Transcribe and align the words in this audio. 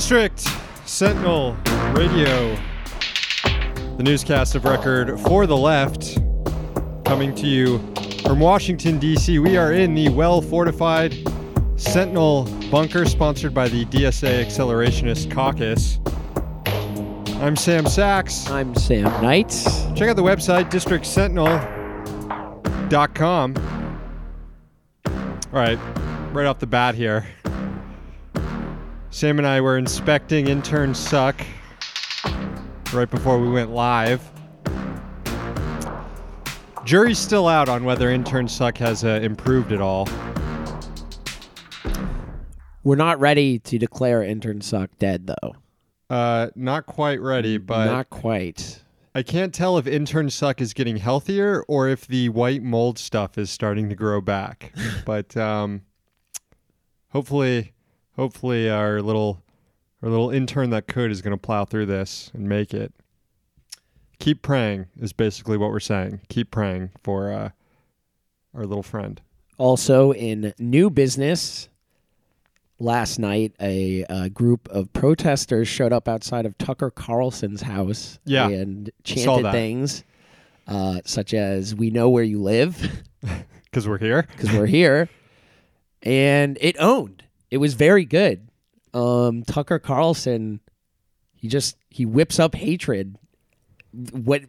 District 0.00 0.40
Sentinel 0.86 1.52
Radio, 1.92 2.56
the 3.98 4.02
newscast 4.02 4.54
of 4.54 4.64
record 4.64 5.20
for 5.20 5.46
the 5.46 5.54
left, 5.54 6.16
coming 7.04 7.34
to 7.34 7.46
you 7.46 7.76
from 8.22 8.40
Washington, 8.40 8.98
D.C. 8.98 9.38
We 9.40 9.58
are 9.58 9.74
in 9.74 9.94
the 9.94 10.08
well 10.08 10.40
fortified 10.40 11.14
Sentinel 11.76 12.44
bunker, 12.70 13.04
sponsored 13.04 13.52
by 13.52 13.68
the 13.68 13.84
DSA 13.84 14.42
Accelerationist 14.42 15.30
Caucus. 15.30 15.98
I'm 17.42 17.54
Sam 17.54 17.84
Sacks. 17.84 18.48
I'm 18.48 18.74
Sam 18.74 19.04
Knight. 19.20 19.50
Check 19.94 20.08
out 20.08 20.16
the 20.16 20.22
website, 20.22 20.70
districtsentinel.com. 20.70 23.54
All 25.04 25.12
right, 25.52 25.78
right 26.32 26.46
off 26.46 26.58
the 26.58 26.66
bat 26.66 26.94
here. 26.94 27.26
Sam 29.12 29.38
and 29.38 29.46
I 29.46 29.60
were 29.60 29.76
inspecting 29.76 30.46
Intern 30.46 30.94
Suck 30.94 31.44
right 32.92 33.10
before 33.10 33.40
we 33.40 33.48
went 33.48 33.70
live. 33.70 34.22
Jury's 36.84 37.18
still 37.18 37.48
out 37.48 37.68
on 37.68 37.84
whether 37.84 38.08
Intern 38.10 38.46
Suck 38.46 38.78
has 38.78 39.04
uh, 39.04 39.20
improved 39.22 39.72
at 39.72 39.80
all. 39.80 40.08
We're 42.82 42.96
not 42.96 43.20
ready 43.20 43.58
to 43.58 43.78
declare 43.78 44.22
intern 44.22 44.60
suck 44.60 44.90
dead 44.98 45.26
though. 45.26 45.54
Uh, 46.08 46.48
not 46.54 46.86
quite 46.86 47.20
ready, 47.20 47.58
but 47.58 47.86
not 47.86 48.10
quite. 48.10 48.82
I 49.14 49.22
can't 49.22 49.52
tell 49.52 49.76
if 49.76 49.86
Intern 49.86 50.30
Suck 50.30 50.60
is 50.60 50.72
getting 50.72 50.96
healthier 50.96 51.62
or 51.68 51.88
if 51.88 52.06
the 52.06 52.28
white 52.30 52.62
mold 52.62 52.98
stuff 52.98 53.36
is 53.36 53.50
starting 53.50 53.88
to 53.88 53.94
grow 53.94 54.20
back. 54.20 54.72
but 55.04 55.36
um, 55.36 55.82
hopefully, 57.10 57.74
hopefully 58.20 58.68
our 58.68 59.00
little 59.00 59.42
our 60.02 60.10
little 60.10 60.28
intern 60.30 60.68
that 60.70 60.86
could 60.86 61.10
is 61.10 61.22
going 61.22 61.36
to 61.36 61.40
plow 61.40 61.64
through 61.64 61.86
this 61.86 62.30
and 62.34 62.46
make 62.46 62.74
it. 62.74 62.92
Keep 64.18 64.42
praying 64.42 64.86
is 65.00 65.14
basically 65.14 65.56
what 65.56 65.70
we're 65.70 65.80
saying. 65.80 66.20
Keep 66.28 66.50
praying 66.50 66.90
for 67.02 67.32
uh, 67.32 67.50
our 68.54 68.66
little 68.66 68.82
friend. 68.82 69.22
Also 69.56 70.12
in 70.12 70.52
new 70.58 70.90
business, 70.90 71.70
last 72.78 73.18
night 73.18 73.54
a, 73.58 74.04
uh 74.04 74.28
group 74.28 74.68
of 74.68 74.92
protesters 74.92 75.66
showed 75.66 75.92
up 75.92 76.06
outside 76.06 76.44
of 76.44 76.58
Tucker 76.58 76.90
Carlson's 76.90 77.62
house 77.62 78.18
Yeah, 78.26 78.48
and 78.48 78.90
chanted 79.02 79.50
things 79.50 80.04
uh, 80.66 81.00
such 81.06 81.32
as 81.32 81.74
"We 81.74 81.88
know 81.90 82.10
where 82.10 82.24
you 82.24 82.42
live" 82.42 83.02
Because 83.64 83.86
we're 83.88 83.98
here. 83.98 84.26
because 84.36 84.52
we're 84.52 84.66
here, 84.66 85.08
and 86.02 86.58
it 86.60 86.76
owned. 86.80 87.22
It 87.50 87.58
was 87.58 87.74
very 87.74 88.04
good. 88.04 88.48
Um, 88.94 89.42
Tucker 89.42 89.78
Carlson, 89.78 90.60
he 91.34 91.48
just 91.48 91.76
he 91.88 92.04
whips 92.06 92.38
up 92.38 92.54
hatred. 92.54 93.16
What 94.12 94.42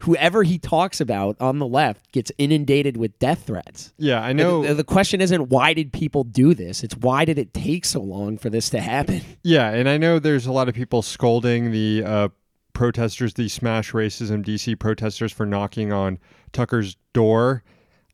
whoever 0.00 0.42
he 0.42 0.58
talks 0.58 1.00
about 1.00 1.36
on 1.40 1.60
the 1.60 1.66
left 1.66 2.10
gets 2.10 2.32
inundated 2.36 2.96
with 2.96 3.16
death 3.20 3.44
threats. 3.46 3.92
Yeah, 3.96 4.20
I 4.20 4.32
know. 4.32 4.66
The, 4.66 4.74
the 4.74 4.84
question 4.84 5.20
isn't 5.20 5.50
why 5.50 5.72
did 5.72 5.92
people 5.92 6.24
do 6.24 6.52
this? 6.52 6.82
It's 6.82 6.96
why 6.96 7.24
did 7.24 7.38
it 7.38 7.54
take 7.54 7.84
so 7.84 8.00
long 8.00 8.38
for 8.38 8.50
this 8.50 8.70
to 8.70 8.80
happen? 8.80 9.20
Yeah, 9.44 9.70
and 9.70 9.88
I 9.88 9.96
know 9.98 10.18
there's 10.18 10.46
a 10.46 10.52
lot 10.52 10.68
of 10.68 10.74
people 10.74 11.00
scolding 11.00 11.70
the 11.70 12.02
uh, 12.04 12.28
protesters, 12.72 13.34
the 13.34 13.48
Smash 13.48 13.92
Racism 13.92 14.44
DC 14.44 14.78
protesters, 14.78 15.32
for 15.32 15.46
knocking 15.46 15.92
on 15.92 16.18
Tucker's 16.52 16.96
door. 17.14 17.62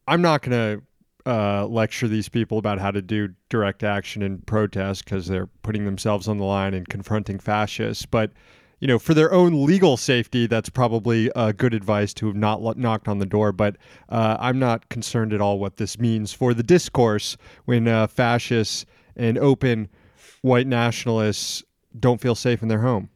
I'm 0.07 0.23
not 0.23 0.43
going 0.43 0.53
to 0.53 0.83
uh, 1.27 1.67
lecture 1.67 2.09
these 2.09 2.29
people 2.29 2.59
about 2.59 2.79
how 2.79 2.91
to 2.91 3.01
do 3.03 3.29
direct 3.49 3.83
action 3.83 4.23
and 4.23 4.47
protest 4.47 5.05
because 5.05 5.27
they're 5.27 5.47
putting 5.63 5.85
themselves 5.85 6.29
on 6.29 6.39
the 6.39 6.45
line 6.45 6.75
and 6.75 6.89
confronting 6.89 7.39
fascists. 7.39 8.07
But 8.07 8.33
you 8.81 8.89
know, 8.89 8.99
for 8.99 9.15
their 9.15 9.33
own 9.33 9.65
legal 9.65 9.97
safety, 9.97 10.47
that's 10.47 10.69
probably 10.69 11.33
uh, 11.33 11.53
good 11.53 11.73
advice 11.73 12.13
to 12.15 12.27
have 12.27 12.37
not 12.37 12.77
knocked 12.77 13.09
on 13.09 13.19
the 13.19 13.27
door. 13.27 13.53
But 13.53 13.77
uh, 14.11 14.37
I'm 14.39 14.59
not 14.59 14.89
concerned 14.91 15.33
at 15.33 15.41
all 15.41 15.59
what 15.59 15.77
this 15.79 15.99
means 15.99 16.33
for 16.33 16.53
the 16.53 16.63
discourse 16.63 17.37
when 17.65 17.89
uh, 17.89 18.07
fascists 18.09 18.85
and 19.17 19.39
open 19.39 19.89
white 20.43 20.67
nationalists 20.67 21.63
don't 21.99 22.21
feel 22.21 22.35
safe 22.35 22.63
in 22.63 22.69
their 22.69 22.81
home. 22.81 23.09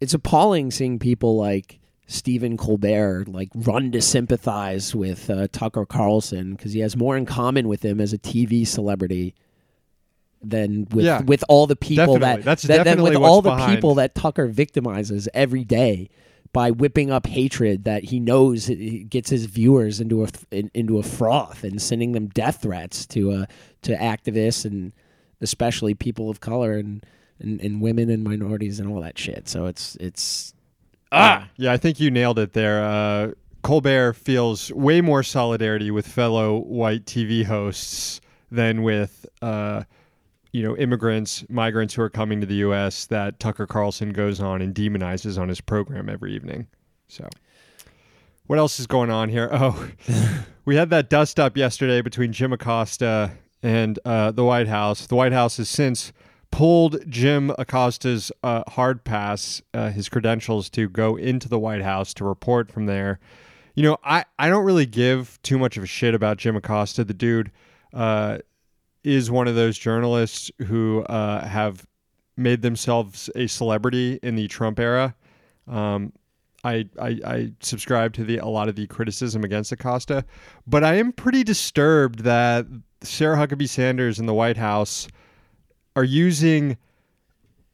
It's 0.00 0.12
appalling 0.12 0.70
seeing 0.70 0.98
people 0.98 1.36
like 1.36 1.78
Stephen 2.06 2.56
Colbert 2.56 3.26
like 3.28 3.48
run 3.54 3.90
to 3.92 4.00
sympathize 4.00 4.94
with 4.94 5.28
uh, 5.28 5.48
Tucker 5.50 5.84
Carlson 5.84 6.52
because 6.54 6.72
he 6.72 6.80
has 6.80 6.96
more 6.96 7.16
in 7.16 7.26
common 7.26 7.66
with 7.68 7.84
him 7.84 8.00
as 8.00 8.12
a 8.12 8.18
TV 8.18 8.66
celebrity 8.66 9.34
than 10.42 10.86
with 10.90 11.04
Yeah. 11.04 11.22
with 11.22 11.42
all 11.48 11.66
the 11.66 11.76
people 11.76 12.14
Definitely. 12.18 12.20
that 12.20 12.44
That's 12.44 12.62
that, 12.62 12.76
that 12.78 12.84
definitely 12.84 13.16
with 13.16 13.26
all 13.26 13.42
the 13.42 13.50
behind. 13.50 13.74
people 13.74 13.94
that 13.96 14.14
Tucker 14.14 14.48
victimizes 14.48 15.26
every 15.34 15.64
day 15.64 16.08
by 16.52 16.70
whipping 16.70 17.10
up 17.10 17.26
hatred 17.26 17.84
that 17.84 18.04
he 18.04 18.20
knows 18.20 18.70
gets 19.08 19.30
his 19.30 19.46
viewers 19.46 20.00
into 20.00 20.22
a 20.24 20.28
in, 20.50 20.70
into 20.74 20.98
a 20.98 21.02
froth 21.02 21.64
and 21.64 21.82
sending 21.82 22.12
them 22.12 22.28
death 22.28 22.62
threats 22.62 23.04
to 23.06 23.32
uh 23.32 23.46
to 23.82 23.96
activists 23.96 24.64
and 24.64 24.92
especially 25.40 25.94
people 25.94 26.30
of 26.30 26.40
color 26.40 26.74
and 26.78 27.04
and, 27.40 27.60
and 27.60 27.80
women 27.82 28.08
and 28.08 28.22
minorities 28.24 28.78
and 28.80 28.88
all 28.88 29.00
that 29.02 29.18
shit. 29.18 29.48
So 29.48 29.66
it's 29.66 29.96
it's 29.96 30.54
ah 31.12 31.48
Yeah, 31.56 31.72
I 31.72 31.76
think 31.76 32.00
you 32.00 32.10
nailed 32.10 32.38
it 32.38 32.52
there. 32.52 32.84
Uh, 32.84 33.32
Colbert 33.62 34.12
feels 34.14 34.72
way 34.72 35.00
more 35.00 35.22
solidarity 35.22 35.90
with 35.90 36.06
fellow 36.06 36.58
white 36.58 37.04
TV 37.04 37.44
hosts 37.44 38.20
than 38.50 38.82
with, 38.82 39.26
uh, 39.42 39.82
you 40.52 40.62
know, 40.62 40.76
immigrants, 40.76 41.44
migrants 41.48 41.94
who 41.94 42.02
are 42.02 42.10
coming 42.10 42.40
to 42.40 42.46
the 42.46 42.54
U.S. 42.56 43.06
that 43.06 43.40
Tucker 43.40 43.66
Carlson 43.66 44.12
goes 44.12 44.40
on 44.40 44.62
and 44.62 44.74
demonizes 44.74 45.36
on 45.36 45.48
his 45.48 45.60
program 45.60 46.08
every 46.08 46.32
evening. 46.34 46.68
So, 47.08 47.28
what 48.46 48.58
else 48.58 48.78
is 48.78 48.86
going 48.86 49.10
on 49.10 49.28
here? 49.28 49.50
Oh, 49.52 49.88
we 50.64 50.76
had 50.76 50.90
that 50.90 51.10
dust 51.10 51.40
up 51.40 51.56
yesterday 51.56 52.02
between 52.02 52.32
Jim 52.32 52.52
Acosta 52.52 53.32
and 53.62 53.98
uh, 54.04 54.30
the 54.30 54.44
White 54.44 54.68
House. 54.68 55.06
The 55.06 55.16
White 55.16 55.32
House 55.32 55.56
has 55.56 55.68
since 55.68 56.12
pulled 56.56 56.98
Jim 57.06 57.52
Acosta's 57.58 58.32
uh, 58.42 58.62
hard 58.66 59.04
pass, 59.04 59.60
uh, 59.74 59.90
his 59.90 60.08
credentials 60.08 60.70
to 60.70 60.88
go 60.88 61.14
into 61.14 61.50
the 61.50 61.58
White 61.58 61.82
House 61.82 62.14
to 62.14 62.24
report 62.24 62.72
from 62.72 62.86
there. 62.86 63.20
You 63.74 63.82
know, 63.82 63.98
I, 64.02 64.24
I 64.38 64.48
don't 64.48 64.64
really 64.64 64.86
give 64.86 65.38
too 65.42 65.58
much 65.58 65.76
of 65.76 65.82
a 65.82 65.86
shit 65.86 66.14
about 66.14 66.38
Jim 66.38 66.56
Acosta. 66.56 67.04
The 67.04 67.12
dude 67.12 67.52
uh, 67.92 68.38
is 69.04 69.30
one 69.30 69.48
of 69.48 69.54
those 69.54 69.76
journalists 69.76 70.50
who 70.66 71.02
uh, 71.02 71.46
have 71.46 71.86
made 72.38 72.62
themselves 72.62 73.28
a 73.34 73.48
celebrity 73.48 74.18
in 74.22 74.34
the 74.34 74.48
Trump 74.48 74.80
era. 74.80 75.14
Um, 75.68 76.10
I, 76.64 76.88
I, 76.98 77.20
I 77.26 77.52
subscribe 77.60 78.14
to 78.14 78.24
the 78.24 78.38
a 78.38 78.46
lot 78.46 78.70
of 78.70 78.76
the 78.76 78.86
criticism 78.86 79.44
against 79.44 79.72
Acosta, 79.72 80.24
but 80.66 80.84
I 80.84 80.94
am 80.94 81.12
pretty 81.12 81.44
disturbed 81.44 82.20
that 82.20 82.64
Sarah 83.02 83.36
Huckabee 83.36 83.68
Sanders 83.68 84.18
in 84.18 84.24
the 84.24 84.32
White 84.32 84.56
House 84.56 85.06
are 85.96 86.04
using 86.04 86.76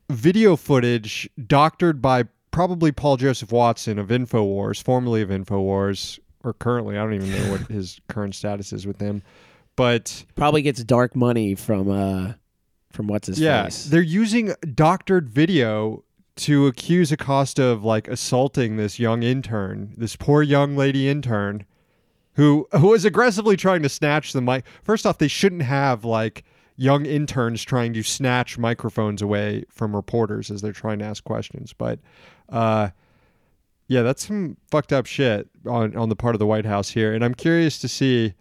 video 0.09 0.57
footage 0.57 1.29
doctored 1.47 2.01
by 2.01 2.25
probably 2.53 2.93
Paul 2.93 3.17
Joseph 3.17 3.51
Watson 3.51 3.99
of 3.99 4.09
Infowars, 4.09 4.83
formerly 4.83 5.21
of 5.21 5.29
Infowars, 5.29 6.19
or 6.45 6.55
currently. 6.55 6.97
I 6.97 7.03
don't 7.03 7.15
even 7.15 7.31
know 7.31 7.51
what 7.51 7.61
his 7.71 8.01
current 8.09 8.35
status 8.35 8.73
is 8.73 8.87
with 8.87 9.01
him, 9.01 9.23
but 9.77 10.25
probably 10.37 10.63
gets 10.63 10.83
dark 10.85 11.17
money 11.17 11.55
from 11.55 11.91
uh 11.91 12.33
from 12.93 13.09
what's 13.09 13.27
his 13.27 13.41
yeah, 13.41 13.65
face. 13.65 13.87
they're 13.87 14.03
using 14.03 14.55
doctored 14.75 15.31
video 15.31 16.05
to 16.37 16.67
accuse 16.67 17.11
Acosta 17.11 17.65
of 17.65 17.83
like 17.85 18.07
assaulting 18.07 18.77
this 18.77 18.99
young 18.99 19.23
intern, 19.23 19.95
this 19.97 20.15
poor 20.15 20.43
young 20.43 20.77
lady 20.77 21.09
intern, 21.09 21.65
who 22.35 22.69
who 22.73 22.89
was 22.89 23.05
aggressively 23.05 23.57
trying 23.57 23.83
to 23.83 23.89
snatch 23.89 24.33
the 24.33 24.43
mic. 24.43 24.65
First 24.83 25.07
off, 25.07 25.19
they 25.19 25.29
shouldn't 25.29 25.63
have 25.63 26.05
like 26.05 26.45
young 26.77 27.07
interns 27.07 27.63
trying 27.63 27.93
to 27.95 28.03
snatch 28.03 28.59
microphones 28.59 29.23
away 29.23 29.65
from 29.71 29.95
reporters 29.95 30.51
as 30.51 30.63
they're 30.63 30.73
trying 30.73 30.99
to 30.99 31.05
ask 31.05 31.23
questions. 31.25 31.73
But 31.73 31.99
uh, 32.49 32.91
yeah, 33.89 34.03
that's 34.03 34.27
some 34.27 34.57
fucked 34.71 34.93
up 34.93 35.07
shit 35.07 35.49
on 35.67 35.97
on 35.97 36.09
the 36.09 36.17
part 36.17 36.35
of 36.35 36.39
the 36.39 36.47
White 36.47 36.67
House 36.67 36.91
here, 36.91 37.13
and 37.15 37.25
I'm 37.25 37.35
curious 37.35 37.79
to 37.81 37.89
see 37.89 38.35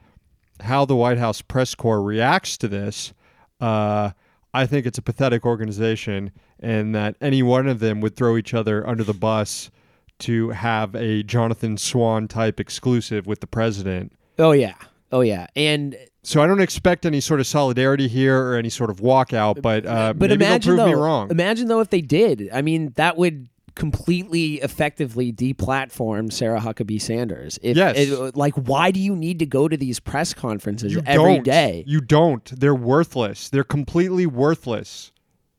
how 0.61 0.85
the 0.85 0.95
White 0.95 1.17
House 1.17 1.41
press 1.41 1.75
corps 1.75 2.01
reacts 2.01 2.57
to 2.57 2.67
this. 2.67 3.13
Uh, 3.59 4.11
I 4.53 4.65
think 4.65 4.85
it's 4.85 4.97
a 4.97 5.01
pathetic 5.01 5.45
organization, 5.45 6.31
and 6.59 6.93
that 6.95 7.15
any 7.21 7.41
one 7.43 7.67
of 7.67 7.79
them 7.79 8.01
would 8.01 8.15
throw 8.15 8.37
each 8.37 8.53
other 8.53 8.87
under 8.87 9.03
the 9.03 9.13
bus 9.13 9.71
to 10.19 10.49
have 10.49 10.95
a 10.95 11.23
Jonathan 11.23 11.77
Swan 11.77 12.27
type 12.27 12.59
exclusive 12.59 13.25
with 13.25 13.39
the 13.39 13.47
president. 13.47 14.13
oh 14.39 14.51
yeah. 14.51 14.75
Oh 15.11 15.21
yeah. 15.21 15.47
And 15.55 15.97
So 16.23 16.41
I 16.41 16.47
don't 16.47 16.61
expect 16.61 17.05
any 17.05 17.19
sort 17.19 17.39
of 17.39 17.47
solidarity 17.47 18.07
here 18.07 18.37
or 18.39 18.55
any 18.55 18.69
sort 18.69 18.89
of 18.89 18.97
walkout, 19.01 19.61
but 19.61 19.85
uh, 19.85 20.13
but 20.13 20.29
maybe 20.29 20.45
imagine 20.45 20.69
prove 20.71 20.77
though, 20.77 20.87
me 20.87 20.93
wrong. 20.93 21.29
imagine 21.31 21.67
though 21.67 21.79
if 21.81 21.89
they 21.89 22.01
did. 22.01 22.49
I 22.53 22.61
mean, 22.61 22.93
that 22.95 23.17
would 23.17 23.49
completely 23.73 24.55
effectively 24.55 25.31
deplatform 25.31 26.31
Sarah 26.31 26.59
Huckabee 26.59 27.01
Sanders. 27.01 27.57
If, 27.63 27.77
Yes. 27.77 27.95
it- 27.97 28.35
like, 28.35 28.53
why 28.55 28.91
do 28.91 28.99
you 28.99 29.15
need 29.15 29.39
to 29.39 29.45
go 29.45 29.67
to 29.69 29.77
these 29.77 29.99
press 29.99 30.33
conferences 30.33 30.93
you 30.93 31.01
every 31.05 31.35
don't. 31.35 31.43
day? 31.45 31.83
You 31.87 32.01
don't. 32.01 32.43
They're 32.59 32.75
worthless. 32.75 33.47
They're 33.49 33.63
completely 33.63 34.25
worthless. 34.25 35.11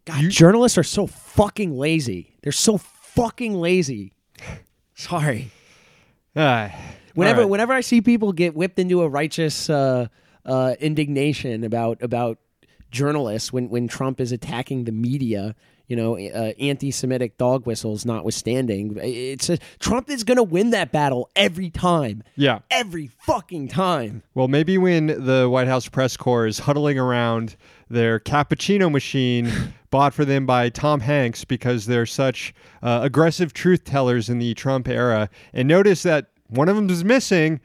God, 0.05 0.29
journalists 0.31 0.77
are 0.77 0.83
so 0.83 1.07
fucking 1.07 1.75
lazy. 1.77 2.37
They're 2.43 2.53
so 2.53 2.77
fucking 2.79 3.55
lazy. 3.55 4.13
Sorry. 4.95 5.51
Uh, 6.37 6.69
Whenever 7.15 7.43
right. 7.43 7.51
whenever 7.51 7.73
I 7.73 7.81
see 7.81 8.01
people 8.01 8.33
get 8.33 8.55
whipped 8.55 8.79
into 8.79 9.03
a 9.03 9.09
righteous 9.09 9.69
uh, 9.69 10.07
uh, 10.45 10.75
indignation 10.81 11.65
about 11.65 12.03
about 12.03 12.39
journalists 12.91 13.53
when 13.53 13.69
when 13.69 13.89
Trump 13.89 14.21
is 14.21 14.33
attacking 14.33 14.85
the 14.85 14.93
media, 14.93 15.55
you 15.89 15.97
know, 15.97 16.17
uh, 16.17 16.53
anti-Semitic 16.59 17.37
dog 17.37 17.67
whistles 17.67 18.07
notwithstanding, 18.07 18.97
it's 19.03 19.51
a, 19.51 19.59
Trump 19.79 20.09
is 20.09 20.25
going 20.25 20.37
to 20.37 20.43
win 20.43 20.71
that 20.71 20.93
battle 20.93 21.29
every 21.37 21.71
time. 21.71 22.23
yeah. 22.37 22.61
Every 22.71 23.09
fucking 23.09 23.69
time. 23.69 24.23
Well, 24.35 24.49
maybe 24.49 24.79
when 24.79 25.07
the 25.07 25.49
White 25.51 25.67
House 25.67 25.89
press 25.89 26.17
corps 26.17 26.47
is 26.47 26.61
huddling 26.61 26.99
around 26.99 27.57
their 27.91 28.19
cappuccino 28.19 28.91
machine 28.91 29.53
bought 29.91 30.15
for 30.15 30.25
them 30.25 30.47
by 30.47 30.71
Tom 30.71 31.01
Hanks 31.01 31.45
because 31.45 31.85
they're 31.87 32.07
such 32.07 32.55
uh, 32.83 33.01
aggressive 33.03 33.53
truth 33.53 33.85
tellers 33.85 34.31
in 34.31 34.39
the 34.39 34.55
Trump 34.55 34.89
era, 34.89 35.29
and 35.53 35.69
notice 35.69 36.03
that 36.05 36.32
one 36.53 36.69
of 36.69 36.77
them 36.77 36.89
is 36.91 37.05
missing, 37.05 37.61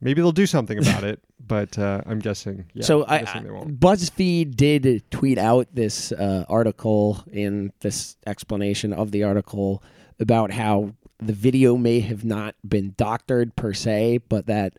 maybe 0.00 0.20
they'll 0.20 0.32
do 0.32 0.46
something 0.46 0.78
about 0.78 1.04
it. 1.04 1.20
But 1.48 1.78
uh, 1.78 2.00
I'm 2.06 2.18
guessing. 2.18 2.64
Yeah, 2.74 2.82
so 2.84 3.04
I'm 3.04 3.10
I, 3.12 3.18
guessing 3.20 3.42
they 3.44 3.50
I- 3.50 3.52
won't. 3.52 3.78
BuzzFeed 3.78 4.56
did 4.56 5.08
tweet 5.12 5.38
out 5.38 5.68
this 5.72 6.10
uh, 6.10 6.44
article 6.48 7.22
in 7.30 7.72
this 7.80 8.16
explanation 8.26 8.92
of 8.92 9.12
the 9.12 9.22
article 9.22 9.80
about 10.18 10.50
how 10.50 10.94
the 11.18 11.34
video 11.34 11.76
may 11.76 12.00
have 12.00 12.24
not 12.24 12.56
been 12.66 12.94
doctored 12.96 13.54
per 13.54 13.72
se, 13.74 14.18
but 14.28 14.46
that 14.46 14.78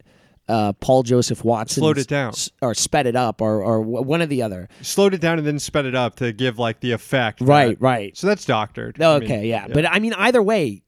uh, 0.50 0.74
Paul 0.74 1.04
Joseph 1.04 1.46
Watson 1.46 1.80
Slowed 1.81 2.00
it 2.00 2.08
down. 2.10 2.34
or 2.62 2.74
sped 2.74 3.08
it 3.08 3.16
up, 3.16 3.40
or 3.42 3.64
or 3.64 3.80
w- 3.80 4.02
one 4.02 4.22
or 4.22 4.25
the 4.25 4.42
other. 4.42 4.68
Slowed 4.81 5.14
it 5.14 5.22
down 5.22 5.38
and 5.38 5.48
then 5.48 5.60
sped 5.60 5.86
it 5.86 5.96
up 5.96 6.18
to 6.18 6.34
give 6.34 6.60
like 6.60 6.81
the 6.81 6.92
effect. 6.92 7.40
that- 7.40 7.46
Right, 7.46 7.78
right. 7.80 8.18
So 8.18 8.28
that's 8.28 8.44
doctored. 8.44 9.02
I 9.02 9.14
Okay, 9.18 9.38
mean, 9.42 9.46
yeah. 9.46 9.68
but 9.69 9.86
I 9.90 10.00
mean, 10.00 10.14
either 10.14 10.44
way. 10.44 10.84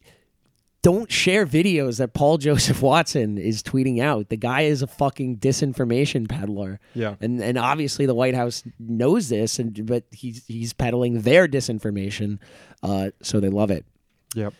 Don't 0.82 1.12
share 1.12 1.46
videos 1.46 1.98
that 1.98 2.14
Paul 2.14 2.38
Joseph 2.48 2.82
Watson 2.82 3.38
is 3.38 3.62
tweeting 3.62 4.00
out. 4.02 4.30
The 4.30 4.38
guy 4.38 4.62
is 4.62 4.82
a 4.82 4.88
fucking 4.88 5.38
disinformation 5.38 6.28
peddler. 6.30 6.80
Yeah. 6.94 7.16
and 7.20 7.42
and 7.42 7.58
obviously 7.58 8.06
the 8.06 8.16
White 8.16 8.36
House 8.36 8.64
knows 8.80 9.30
this, 9.30 9.60
and 9.60 9.86
but 9.86 10.04
he's 10.12 10.46
he's 10.48 10.74
peddling 10.74 11.22
their 11.22 11.48
disinformation, 11.48 12.40
uh, 12.84 13.12
so 13.22 13.40
they 13.40 13.50
love 13.50 13.72
it. 13.72 13.86
Yep. 14.36 14.54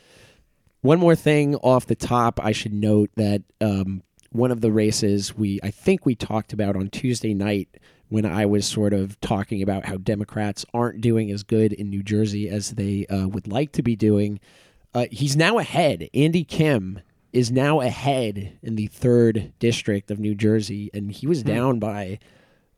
One 0.82 1.00
more 1.00 1.16
thing 1.16 1.56
off 1.56 1.88
the 1.88 1.96
top, 1.96 2.40
I 2.44 2.54
should 2.54 2.74
note 2.74 3.10
that 3.16 3.44
um, 3.60 4.02
one 4.32 4.52
of 4.52 4.62
the 4.62 4.72
races 4.72 5.36
we 5.36 5.60
I 5.64 5.72
think 5.72 6.06
we 6.06 6.16
talked 6.16 6.54
about 6.54 6.76
on 6.76 6.90
Tuesday 6.90 7.34
night 7.34 7.70
when 8.10 8.26
I 8.26 8.46
was 8.46 8.66
sort 8.66 8.94
of 8.94 9.20
talking 9.22 9.62
about 9.62 9.86
how 9.86 9.98
Democrats 9.98 10.66
aren't 10.74 11.02
doing 11.02 11.32
as 11.32 11.44
good 11.44 11.74
in 11.74 11.90
New 11.90 12.02
Jersey 12.04 12.50
as 12.50 12.72
they 12.72 13.06
uh, 13.08 13.28
would 13.28 13.48
like 13.48 13.72
to 13.74 13.84
be 13.84 13.96
doing. 13.96 14.40
Uh, 14.94 15.06
he's 15.12 15.36
now 15.36 15.58
ahead. 15.58 16.10
Andy 16.14 16.44
Kim 16.44 17.00
is 17.32 17.52
now 17.52 17.80
ahead 17.80 18.58
in 18.64 18.76
the 18.76 18.88
third 18.88 19.54
district 19.60 20.10
of 20.10 20.20
New 20.20 20.34
Jersey, 20.34 20.90
and 20.94 21.12
he 21.12 21.28
was 21.28 21.44
down 21.44 21.78
by 21.80 22.18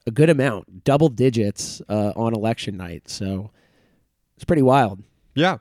a 0.06 0.12
good 0.12 0.30
amount, 0.30 0.84
double 0.84 1.08
digits 1.10 1.82
uh, 1.88 2.12
on 2.16 2.34
election 2.34 2.76
night. 2.76 3.10
So 3.10 3.52
it's 4.36 4.44
pretty 4.44 4.62
wild. 4.64 5.04
Yeah. 5.36 5.60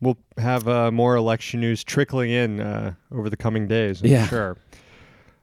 We'll 0.00 0.18
have 0.36 0.68
uh, 0.68 0.90
more 0.90 1.16
election 1.16 1.60
news 1.60 1.82
trickling 1.82 2.30
in 2.30 2.60
uh, 2.60 2.94
over 3.10 3.30
the 3.30 3.36
coming 3.36 3.66
days, 3.66 4.02
I'm 4.02 4.08
Yeah. 4.10 4.26
sure. 4.28 4.56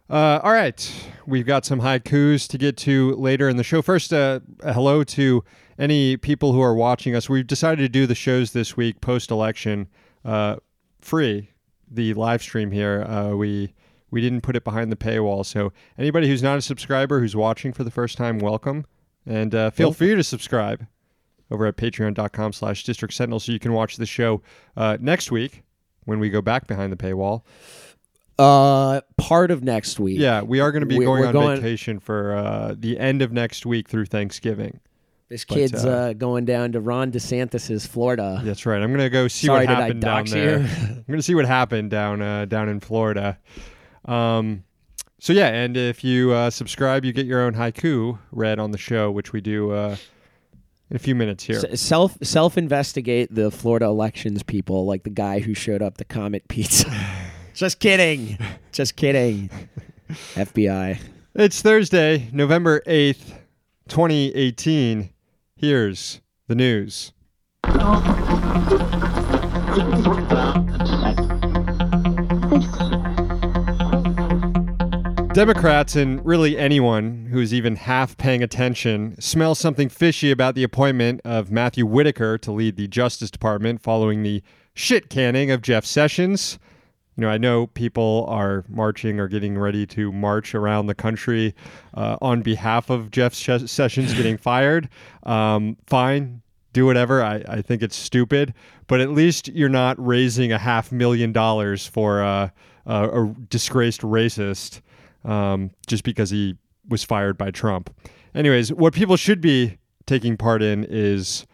Uh, 0.10 0.40
all 0.44 0.52
right. 0.52 0.94
We've 1.26 1.46
got 1.46 1.66
some 1.66 1.82
haikus 1.82 2.48
to 2.50 2.58
get 2.58 2.78
to 2.78 3.16
later 3.16 3.50
in 3.50 3.58
the 3.58 3.64
show. 3.64 3.82
First, 3.82 4.14
uh, 4.14 4.42
a 4.62 4.72
hello 4.72 5.04
to 5.04 5.44
any 5.80 6.16
people 6.16 6.54
who 6.54 6.62
are 6.62 6.76
watching 6.76 7.16
us. 7.16 7.28
We've 7.28 7.48
decided 7.48 7.82
to 7.82 7.90
do 7.90 8.06
the 8.06 8.16
shows 8.16 8.52
this 8.52 8.78
week 8.78 9.02
post 9.02 9.32
election 9.32 9.88
uh, 10.26 10.58
free, 11.00 11.52
the 11.90 12.14
live 12.16 12.42
stream 12.42 12.72
here. 12.72 13.04
Uh, 13.04 13.36
we. 13.36 13.74
We 14.12 14.22
didn't 14.22 14.42
put 14.42 14.56
it 14.56 14.64
behind 14.64 14.94
the 14.94 14.96
paywall, 14.96 15.46
so 15.46 15.74
anybody 15.98 16.30
who's 16.30 16.42
not 16.44 16.58
a 16.58 16.62
subscriber 16.62 17.20
who's 17.20 17.36
watching 17.36 17.74
for 17.74 17.84
the 17.84 17.92
first 17.92 18.18
time, 18.18 18.38
welcome, 18.40 18.86
and 19.26 19.54
uh, 19.54 19.72
feel 19.72 19.88
Welcome. 19.88 19.98
free 19.98 20.16
to 20.16 20.24
subscribe 20.24 20.86
over 21.52 21.66
at 21.66 21.76
patreon.com 21.76 22.54
slash 22.54 22.86
district 22.86 23.14
sentinel 23.14 23.42
so 23.42 23.52
you 23.52 23.60
can 23.60 23.74
watch 23.74 23.98
the 23.98 24.06
show 24.06 24.42
uh, 24.78 24.98
next 25.02 25.32
week 25.32 25.64
when 26.06 26.20
we 26.20 26.30
go 26.30 26.42
back 26.42 26.66
behind 26.66 26.94
the 26.94 26.98
paywall 26.98 27.42
Uh, 28.40 29.02
part 29.18 29.52
of 29.52 29.64
next 29.64 30.00
week. 30.00 30.18
yeah 30.20 30.42
we 30.44 30.62
are 30.62 30.72
going 30.72 30.82
to 30.82 30.86
be 30.88 30.96
We're- 31.00 31.06
going 31.08 31.22
we're 31.22 31.28
on 31.28 31.34
going- 31.34 31.56
vacation 31.58 32.00
for 32.00 32.36
uh, 32.38 32.76
the 32.78 32.98
end 32.98 33.22
of 33.22 33.34
next 33.34 33.66
week 33.66 33.90
through 33.90 34.06
thanksgiving 34.06 34.80
This 35.28 35.44
But, 35.46 35.56
kid's 35.56 35.84
uh, 35.86 35.90
uh, 35.90 36.14
going 36.14 36.46
down 36.46 36.72
to 36.74 36.80
Ron 36.82 37.12
DeSantis's 37.12 37.86
Florida. 37.86 38.42
that's 38.44 38.66
right 38.66 38.82
i'm 38.82 38.90
going 38.90 39.00
to 39.00 39.10
go 39.10 39.28
see 39.28 39.48
Sorry, 39.48 39.66
what 39.66 39.76
happened 39.76 40.02
down 40.02 40.26
there 40.26 40.58
i'm 40.82 41.04
going 41.08 41.18
to 41.18 41.24
see 41.24 41.34
what 41.36 41.46
happened 41.46 41.90
down 41.90 42.22
uh, 42.22 42.46
down 42.46 42.70
in 42.70 42.80
florida 42.80 43.38
um, 44.06 44.64
so 45.20 45.34
yeah 45.34 45.48
and 45.48 45.76
if 45.78 46.04
you 46.04 46.32
uh, 46.32 46.50
subscribe 46.52 47.04
you 47.06 47.12
get 47.12 47.26
your 47.26 47.42
own 47.42 47.54
haiku 47.56 48.18
read 48.32 48.60
on 48.60 48.70
the 48.72 48.78
show 48.78 49.10
which 49.10 49.34
we 49.34 49.42
do 49.42 49.72
uh, 49.72 49.96
in 50.92 50.96
a 50.96 51.00
few 51.00 51.16
minutes 51.16 51.44
here 51.44 51.62
S- 51.72 51.82
self 51.82 52.16
self 52.22 52.58
investigate 52.58 53.34
the 53.34 53.50
Florida 53.50 53.86
elections 53.88 54.44
people, 54.44 54.86
like 54.86 55.02
the 55.04 55.10
guy 55.10 55.40
who 55.40 55.56
showed 55.56 55.82
up 55.82 55.98
the 55.98 56.06
Comet 56.06 56.48
Pizza. 56.48 56.88
Just 57.56 57.80
kidding. 57.80 58.38
Just 58.72 58.96
kidding. 58.96 59.50
FBI. 60.36 61.00
It's 61.34 61.60
Thursday, 61.64 62.30
November 62.32 62.82
8th, 62.86 63.34
2018. 63.90 65.10
Here's 65.68 66.22
the 66.48 66.54
news. 66.54 67.12
Democrats 75.34 75.96
and 75.96 76.24
really 76.24 76.56
anyone 76.56 77.30
who's 77.32 77.52
even 77.52 77.78
half 77.78 78.16
paying 78.18 78.44
attention 78.44 79.20
smell 79.20 79.56
something 79.56 79.90
fishy 79.90 80.30
about 80.30 80.54
the 80.54 80.62
appointment 80.62 81.20
of 81.26 81.50
Matthew 81.50 81.88
Whitaker 81.88 82.38
to 82.38 82.52
lead 82.52 82.76
the 82.76 82.88
Justice 82.88 83.32
Department 83.32 83.82
following 83.82 84.22
the 84.22 84.44
shit 84.76 85.10
canning 85.10 85.50
of 85.50 85.64
Jeff 85.64 85.84
Sessions. 85.84 86.60
You 87.16 87.22
know, 87.22 87.30
I 87.30 87.38
know 87.38 87.68
people 87.68 88.26
are 88.28 88.66
marching 88.68 89.20
or 89.20 89.28
getting 89.28 89.58
ready 89.58 89.86
to 89.88 90.12
march 90.12 90.54
around 90.54 90.88
the 90.88 90.96
country 90.96 91.56
uh, 91.94 92.18
on 92.22 92.42
behalf 92.42 92.90
of 92.90 93.10
Jeff 93.12 93.34
Sessions 93.34 94.14
getting 94.16 94.38
fired. 94.38 94.90
Um, 95.24 95.78
fine, 95.88 96.42
do 96.74 96.86
whatever. 96.86 97.24
I, 97.24 97.42
I 97.48 97.62
think 97.62 97.82
it's 97.82 97.96
stupid, 97.96 98.54
but 98.88 99.00
at 99.00 99.12
least 99.12 99.48
you're 99.48 99.70
not 99.70 100.04
raising 100.04 100.52
a 100.52 100.58
half 100.58 100.92
million 100.92 101.32
dollars 101.32 101.88
for 101.88 102.22
uh, 102.22 102.50
a, 102.86 103.24
a 103.24 103.36
disgraced 103.50 104.02
racist 104.02 104.82
um, 105.24 105.72
just 105.88 106.04
because 106.04 106.30
he 106.30 106.58
was 106.90 107.04
fired 107.04 107.38
by 107.38 107.50
Trump. 107.50 107.96
Anyways, 108.34 108.74
what 108.74 108.94
people 108.94 109.16
should 109.16 109.40
be 109.40 109.78
taking 110.06 110.36
part 110.36 110.62
in 110.62 110.86
is 110.90 111.46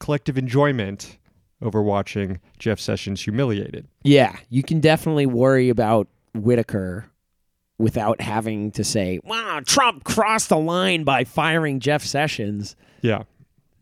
collective 0.00 0.36
enjoyment 0.36 1.18
over 1.64 1.82
watching 1.82 2.38
Jeff 2.58 2.78
Sessions 2.78 3.22
humiliated. 3.22 3.88
Yeah, 4.04 4.36
you 4.50 4.62
can 4.62 4.78
definitely 4.80 5.26
worry 5.26 5.68
about 5.70 6.06
Whitaker 6.34 7.06
without 7.78 8.20
having 8.20 8.70
to 8.72 8.84
say, 8.84 9.18
"Wow, 9.24 9.60
Trump 9.66 10.04
crossed 10.04 10.50
the 10.50 10.58
line 10.58 11.02
by 11.04 11.24
firing 11.24 11.80
Jeff 11.80 12.04
Sessions." 12.04 12.76
Yeah. 13.02 13.24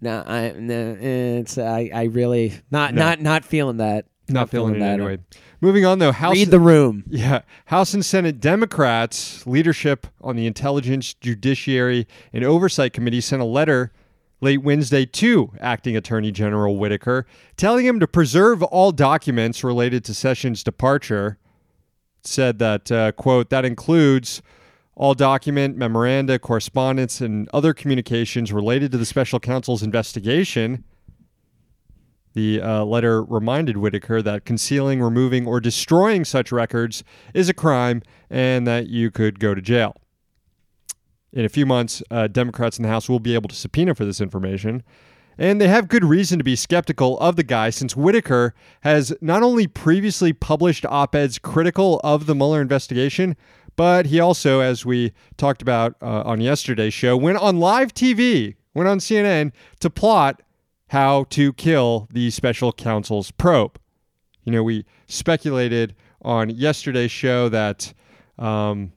No, 0.01 0.23
I 0.27 0.55
no, 0.59 0.97
it's 1.01 1.59
I, 1.59 1.91
I 1.95 2.05
really 2.05 2.55
not 2.71 2.95
No. 2.95 3.03
not 3.03 3.21
not 3.21 3.45
feeling 3.45 3.77
that. 3.79 4.07
Not 4.29 4.51
feeling 4.51 4.77
it 4.77 4.79
that. 4.79 4.95
anyway. 4.95 5.19
Moving 5.61 5.85
on 5.85 5.99
though, 5.99 6.13
House 6.13 6.35
Read 6.35 6.51
the 6.51 6.59
room. 6.61 7.05
Yeah, 7.09 7.43
House 7.67 7.93
and 7.93 8.05
Senate 8.05 8.41
Democrats 8.41 9.47
leadership 9.47 10.07
on 10.21 10.37
the 10.37 10.47
Intelligence, 10.47 11.15
Judiciary, 11.15 12.07
and 12.33 12.45
Oversight 12.45 12.93
Committee 12.93 13.21
sent 13.21 13.43
a 13.43 13.45
letter 13.45 13.93
late 14.43 14.63
Wednesday 14.63 15.07
to 15.07 15.53
Acting 15.61 15.97
Attorney 15.97 16.33
General 16.33 16.77
Whitaker, 16.77 17.25
telling 17.57 17.87
him 17.87 18.01
to 18.01 18.09
preserve 18.09 18.63
all 18.65 18.91
documents 18.91 19.65
related 19.65 20.05
to 20.05 20.13
Sessions' 20.13 20.63
departure. 20.63 21.39
Said 22.25 22.59
that 22.59 22.93
uh, 22.93 23.13
quote 23.13 23.51
that 23.51 23.65
includes 23.65 24.43
all 24.95 25.15
document, 25.15 25.77
memoranda, 25.77 26.39
correspondence, 26.39 27.21
and 27.21 27.49
other 27.53 27.73
communications 27.73 28.53
related 28.53 28.93
to 28.93 28.99
the 28.99 29.07
special 29.07 29.41
counsel's 29.41 29.83
investigation. 29.83 30.85
The 32.35 32.61
uh, 32.61 32.85
letter 32.85 33.23
reminded 33.23 33.77
Whitaker 33.77 34.23
that 34.23 34.45
concealing, 34.45 35.01
removing, 35.01 35.47
or 35.47 35.61
destroying 35.61 36.25
such 36.25 36.53
records 36.53 37.05
is 37.35 37.49
a 37.49 37.55
crime 37.55 38.03
and 38.31 38.67
that 38.67 38.89
you 38.89 39.11
could 39.11 39.39
go 39.39 39.55
to 39.55 39.61
jail. 39.61 40.02
In 41.33 41.45
a 41.45 41.49
few 41.49 41.65
months, 41.65 42.03
uh, 42.11 42.27
Democrats 42.27 42.79
in 42.79 42.83
the 42.83 42.89
House 42.89 43.09
will 43.09 43.21
be 43.21 43.35
able 43.35 43.49
to 43.49 43.55
subpoena 43.55 43.95
for 43.95 44.05
this 44.05 44.21
information. 44.21 44.83
And 45.39 45.61
they 45.61 45.69
have 45.69 45.89
good 45.89 46.05
reason 46.05 46.39
to 46.39 46.45
be 46.45 46.57
skeptical 46.57 47.19
of 47.19 47.37
the 47.37 47.43
guy 47.43 47.71
since 47.71 47.97
Whitaker 47.97 48.55
has 48.83 49.15
not 49.23 49.43
only 49.43 49.67
previously 49.67 50.35
published 50.35 50.85
op 50.85 51.15
eds 51.15 51.39
critical 51.39 52.01
of 52.05 52.27
the 52.27 52.35
Mueller 52.35 52.61
investigation, 52.61 53.37
but 53.77 54.07
he 54.07 54.21
also, 54.21 54.61
as 54.61 54.85
we 54.85 55.13
talked 55.39 55.63
about 55.63 55.97
uh, 56.03 56.23
on 56.23 56.43
yesterday's 56.43 56.93
show, 56.93 57.17
went 57.17 57.39
on 57.39 57.59
live 57.59 57.95
TV, 57.95 58.57
went 58.75 58.89
on 58.89 58.99
CNN 58.99 59.53
to 59.81 59.89
plot 59.89 60.43
how 60.89 61.25
to 61.31 61.55
kill 61.55 62.09
the 62.13 62.31
special 62.31 62.71
counsel's 62.71 63.31
probe. 63.31 63.79
You 64.45 64.53
know, 64.53 64.63
we 64.63 64.85
speculated 65.07 65.95
on 66.21 66.51
yesterday's 66.51 67.11
show 67.11 67.49
that 67.49 67.95
um, 68.39 68.93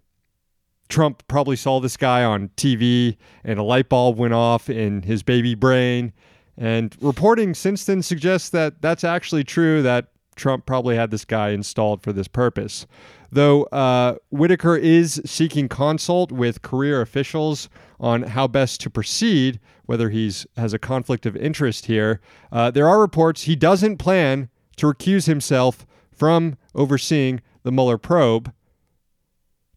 Trump 0.90 1.24
probably 1.28 1.56
saw 1.56 1.80
this 1.80 1.98
guy 1.98 2.24
on 2.24 2.50
TV 2.58 3.18
and 3.44 3.60
a 3.60 3.64
light 3.64 3.90
bulb 3.90 4.18
went 4.18 4.34
off 4.34 4.70
in 4.70 5.02
his 5.04 5.24
baby 5.24 5.56
brain. 5.56 6.14
And 6.58 6.96
reporting 7.02 7.54
since 7.54 7.86
then 7.86 8.02
suggests 8.02 8.50
that 8.50 8.82
that's 8.82 9.04
actually 9.04 9.44
true, 9.44 9.82
that 9.82 10.08
Trump 10.36 10.66
probably 10.66 10.96
had 10.96 11.12
this 11.12 11.26
guy 11.26 11.50
installed 11.50 12.02
for 12.02 12.14
this 12.14 12.28
purpose. 12.28 12.86
Though 13.32 13.64
uh, 13.64 14.16
Whitaker 14.30 14.76
is 14.76 15.22
seeking 15.26 15.68
consult 15.68 16.32
with 16.32 16.62
career 16.62 17.02
officials 17.02 17.70
on 18.00 18.24
how 18.24 18.48
best 18.48 18.82
to 18.82 18.90
proceed, 18.90 19.60
whether 19.86 20.10
he's 20.10 20.46
has 20.58 20.74
a 20.74 20.80
conflict 20.80 21.26
of 21.26 21.36
interest 21.36 21.86
here, 21.86 22.22
uh, 22.52 22.72
there 22.72 22.88
are 22.88 23.00
reports 23.00 23.44
he 23.44 23.56
doesn't 23.56 23.98
plan 23.98 24.50
to 24.78 24.88
recuse 24.88 25.26
himself 25.26 25.86
from 26.12 26.58
overseeing 26.74 27.42
the 27.64 27.72
Mueller 27.72 27.98
probe, 27.98 28.54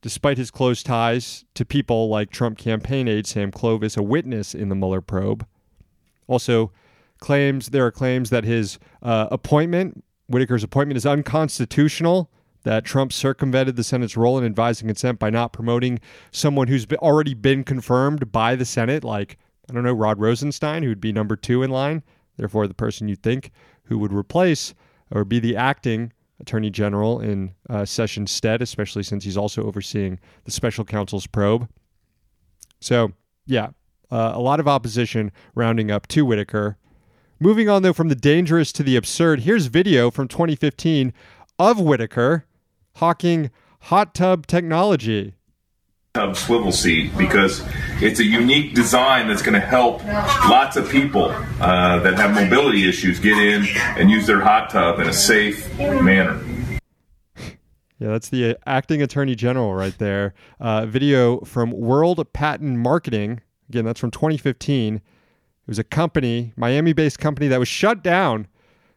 despite 0.00 0.38
his 0.38 0.50
close 0.50 0.82
ties 0.82 1.44
to 1.54 1.64
people 1.64 2.08
like 2.08 2.30
Trump 2.30 2.58
campaign 2.58 3.08
aide 3.08 3.26
Sam 3.26 3.50
Clovis, 3.50 3.96
a 3.96 4.02
witness 4.02 4.54
in 4.54 4.68
the 4.68 4.74
Mueller 4.74 5.00
probe. 5.00 5.46
Also, 6.26 6.72
claims 7.20 7.68
there 7.68 7.86
are 7.86 7.90
claims 7.90 8.30
that 8.30 8.44
his 8.44 8.78
uh, 9.02 9.28
appointment, 9.30 10.04
Whitaker's 10.28 10.62
appointment, 10.62 10.96
is 10.96 11.06
unconstitutional. 11.06 12.30
That 12.64 12.84
Trump 12.84 13.12
circumvented 13.12 13.76
the 13.76 13.84
Senate's 13.84 14.16
role 14.16 14.36
in 14.36 14.44
advising 14.44 14.88
consent 14.88 15.18
by 15.18 15.30
not 15.30 15.52
promoting 15.52 16.00
someone 16.32 16.68
who's 16.68 16.86
already 16.94 17.32
been 17.32 17.64
confirmed 17.64 18.30
by 18.30 18.56
the 18.56 18.64
Senate, 18.64 19.04
like 19.04 19.38
I 19.70 19.72
don't 19.72 19.84
know 19.84 19.92
Rod 19.92 20.18
Rosenstein, 20.18 20.82
who 20.82 20.88
would 20.88 21.00
be 21.00 21.12
number 21.12 21.36
two 21.36 21.62
in 21.62 21.70
line, 21.70 22.02
therefore 22.36 22.66
the 22.66 22.74
person 22.74 23.08
you 23.08 23.16
think 23.16 23.52
who 23.84 23.98
would 23.98 24.12
replace 24.12 24.74
or 25.10 25.24
be 25.24 25.38
the 25.38 25.56
acting 25.56 26.12
attorney 26.40 26.70
general 26.70 27.20
in 27.20 27.52
uh, 27.68 27.84
Sessions' 27.84 28.30
stead, 28.30 28.62
especially 28.62 29.02
since 29.02 29.24
he's 29.24 29.36
also 29.36 29.64
overseeing 29.64 30.18
the 30.44 30.50
special 30.50 30.84
counsel's 30.84 31.26
probe. 31.26 31.68
So, 32.80 33.12
yeah, 33.46 33.68
uh, 34.10 34.32
a 34.34 34.40
lot 34.40 34.60
of 34.60 34.68
opposition 34.68 35.32
rounding 35.54 35.90
up 35.90 36.06
to 36.08 36.24
Whitaker. 36.24 36.76
Moving 37.40 37.68
on, 37.68 37.82
though, 37.82 37.92
from 37.92 38.08
the 38.08 38.14
dangerous 38.14 38.72
to 38.72 38.82
the 38.82 38.96
absurd, 38.96 39.40
here's 39.40 39.66
video 39.66 40.10
from 40.10 40.28
2015 40.28 41.12
of 41.58 41.80
Whitaker 41.80 42.44
hawking 42.96 43.50
hot 43.82 44.14
tub 44.14 44.46
technology. 44.46 45.34
Tub 46.14 46.36
swivel 46.36 46.72
seat 46.72 47.16
because 47.16 47.62
it's 48.00 48.18
a 48.18 48.24
unique 48.24 48.74
design 48.74 49.28
that's 49.28 49.42
going 49.42 49.54
to 49.54 49.60
help 49.66 50.02
lots 50.04 50.76
of 50.76 50.88
people 50.88 51.26
uh, 51.60 51.98
that 52.00 52.14
have 52.16 52.34
mobility 52.34 52.88
issues 52.88 53.20
get 53.20 53.36
in 53.36 53.66
and 53.76 54.10
use 54.10 54.26
their 54.26 54.40
hot 54.40 54.70
tub 54.70 54.98
in 55.00 55.08
a 55.08 55.12
safe 55.12 55.76
manner. 55.78 56.40
Yeah, 58.00 58.10
that's 58.10 58.28
the 58.28 58.56
acting 58.64 59.02
attorney 59.02 59.34
general 59.34 59.74
right 59.74 59.98
there. 59.98 60.32
Uh, 60.60 60.86
video 60.86 61.40
from 61.40 61.72
World 61.72 62.24
Patent 62.32 62.78
Marketing. 62.78 63.40
Again, 63.68 63.84
that's 63.84 63.98
from 63.98 64.12
2015. 64.12 64.94
It 64.94 65.02
was 65.66 65.80
a 65.80 65.84
company, 65.84 66.52
Miami 66.54 66.92
based 66.92 67.18
company, 67.18 67.48
that 67.48 67.58
was 67.58 67.66
shut 67.66 68.04
down 68.04 68.46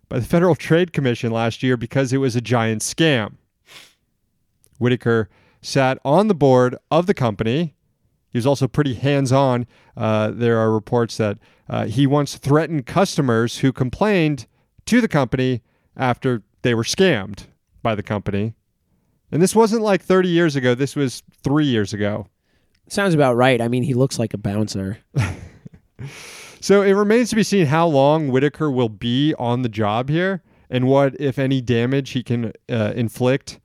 by 0.08 0.20
the 0.20 0.26
Federal 0.26 0.54
Trade 0.54 0.94
Commission 0.94 1.32
last 1.32 1.64
year 1.64 1.78
because 1.78 2.14
it 2.14 2.18
was 2.18 2.36
a 2.36 2.42
giant 2.42 2.84
scam. 2.84 3.38
Whitaker 4.78 5.30
sat 5.62 6.00
on 6.04 6.28
the 6.28 6.36
board 6.36 6.76
of 6.90 7.06
the 7.06 7.14
company. 7.14 7.76
He 8.30 8.38
was 8.38 8.48
also 8.48 8.68
pretty 8.68 8.96
hands 8.96 9.32
on. 9.32 9.68
Uh, 9.96 10.32
there 10.32 10.58
are 10.58 10.72
reports 10.72 11.18
that 11.18 11.38
uh, 11.70 11.86
he 11.86 12.08
once 12.08 12.38
threatened 12.38 12.86
customers 12.86 13.60
who 13.60 13.72
complained 13.72 14.48
to 14.86 15.02
the 15.02 15.08
company 15.08 15.62
after 15.96 16.44
they 16.62 16.74
were 16.74 16.84
scammed 16.84 17.48
by 17.84 17.96
the 17.96 18.04
company. 18.04 18.54
And 19.32 19.42
this 19.42 19.56
wasn't 19.56 19.82
like 19.82 20.02
30 20.02 20.30
years 20.30 20.56
ago, 20.56 20.76
this 20.76 20.96
was 20.96 21.24
three 21.44 21.66
years 21.66 21.94
ago. 21.94 22.28
Sounds 22.88 23.14
about 23.14 23.36
right. 23.36 23.62
I 23.62 23.68
mean, 23.68 23.84
he 23.84 23.94
looks 23.94 24.20
like 24.20 24.34
a 24.34 24.38
bouncer. 24.38 24.98
so 26.60 26.82
it 26.82 26.92
remains 26.92 27.30
to 27.30 27.36
be 27.36 27.44
seen 27.44 27.68
how 27.68 27.88
long 27.88 28.30
Whitaker 28.30 28.70
will 28.70 28.90
be 28.90 29.34
on 29.36 29.62
the 29.62 29.70
job 29.70 30.10
here 30.10 30.44
and 30.70 30.88
what, 30.88 31.20
if 31.20 31.40
any, 31.40 31.62
damage 31.62 32.12
he 32.12 32.24
can 32.24 32.52
uh, 32.70 32.94
inflict 32.96 33.60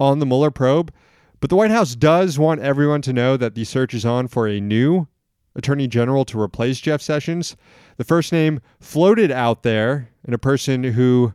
on 0.00 0.18
the 0.18 0.26
Mueller 0.26 0.50
probe. 0.50 0.92
But 1.40 1.50
the 1.50 1.56
White 1.56 1.70
House 1.70 1.94
does 1.94 2.38
want 2.38 2.60
everyone 2.60 3.02
to 3.02 3.12
know 3.12 3.36
that 3.36 3.54
the 3.54 3.64
search 3.64 3.94
is 3.94 4.06
on 4.06 4.28
for 4.28 4.48
a 4.48 4.60
new 4.60 5.06
attorney 5.54 5.88
general 5.88 6.24
to 6.26 6.40
replace 6.40 6.80
Jeff 6.80 7.00
Sessions. 7.00 7.56
The 7.96 8.04
first 8.04 8.32
name 8.32 8.60
floated 8.80 9.30
out 9.30 9.62
there, 9.62 10.10
and 10.24 10.34
a 10.34 10.38
person 10.38 10.84
who 10.84 11.34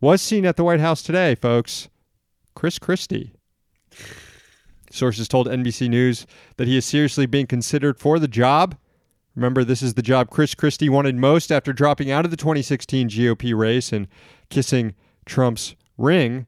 was 0.00 0.22
seen 0.22 0.44
at 0.44 0.56
the 0.56 0.64
White 0.64 0.80
House 0.80 1.02
today, 1.02 1.34
folks 1.34 1.88
Chris 2.54 2.78
Christie. 2.78 3.32
Sources 4.90 5.26
told 5.26 5.46
NBC 5.46 5.88
News 5.88 6.26
that 6.56 6.68
he 6.68 6.76
is 6.76 6.84
seriously 6.84 7.24
being 7.26 7.46
considered 7.46 7.98
for 7.98 8.18
the 8.18 8.28
job. 8.28 8.76
Remember, 9.34 9.64
this 9.64 9.82
is 9.82 9.94
the 9.94 10.02
job 10.02 10.28
Chris 10.28 10.54
Christie 10.54 10.90
wanted 10.90 11.16
most 11.16 11.50
after 11.50 11.72
dropping 11.72 12.10
out 12.10 12.26
of 12.26 12.30
the 12.30 12.36
2016 12.36 13.08
GOP 13.08 13.56
race 13.56 13.92
and 13.92 14.06
kissing 14.50 14.94
Trump's 15.24 15.74
ring. 15.96 16.46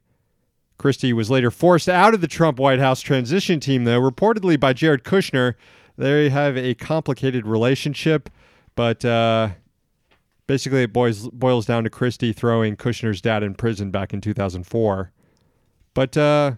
Christie 0.79 1.13
was 1.13 1.31
later 1.31 1.51
forced 1.51 1.89
out 1.89 2.15
of 2.15 2.21
the 2.21 2.27
Trump 2.27 2.59
White 2.59 2.81
House 2.81 3.01
transition 3.01 3.61
team, 3.61 3.85
though, 3.85 4.01
reportedly 4.01 4.59
by 4.59 4.73
Jared 4.73 5.05
Kushner. 5.05 5.55
They 5.97 6.29
have 6.31 6.57
a 6.57 6.75
complicated 6.75 7.47
relationship, 7.47 8.29
but 8.75 9.05
uh, 9.05 9.51
basically 10.47 10.83
it 10.83 10.93
boils, 10.93 11.29
boils 11.29 11.67
down 11.67 11.85
to 11.85 11.91
Christie 11.91 12.33
throwing 12.33 12.77
Kushner's 12.77 13.21
dad 13.21 13.43
in 13.43 13.55
prison 13.55 13.91
back 13.91 14.13
in 14.13 14.21
2004. 14.21 15.13
But 15.95 16.17
uh, 16.17 16.55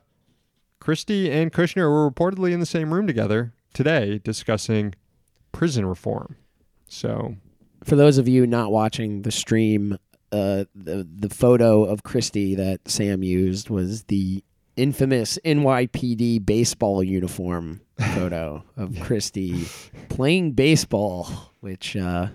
Christie 0.81 1.31
and 1.31 1.53
Kushner 1.53 1.91
were 1.91 2.11
reportedly 2.11 2.53
in 2.53 2.61
the 2.61 2.67
same 2.67 2.93
room 2.93 3.07
together 3.07 3.53
today 3.75 4.19
discussing 4.25 4.95
prison 5.53 5.85
reform. 5.85 6.37
So, 6.89 7.37
for 7.85 7.97
those 7.97 8.17
of 8.19 8.27
you 8.27 8.47
not 8.47 8.73
watching 8.73 9.23
the 9.23 9.31
stream, 9.31 9.99
uh, 10.33 10.65
the 10.75 11.07
the 11.09 11.29
photo 11.29 11.85
of 11.85 12.03
Christie 12.03 12.55
that 12.55 12.89
Sam 12.89 13.23
used 13.23 13.71
was 13.71 14.05
the 14.05 14.43
infamous 14.77 15.39
NYPD 15.45 16.45
baseball 16.45 17.03
uniform 17.03 17.81
photo 18.15 18.63
of 18.77 18.99
Christie 19.01 19.67
playing 20.09 20.53
baseball, 20.53 21.53
which 21.61 21.97
uh, 21.97 22.29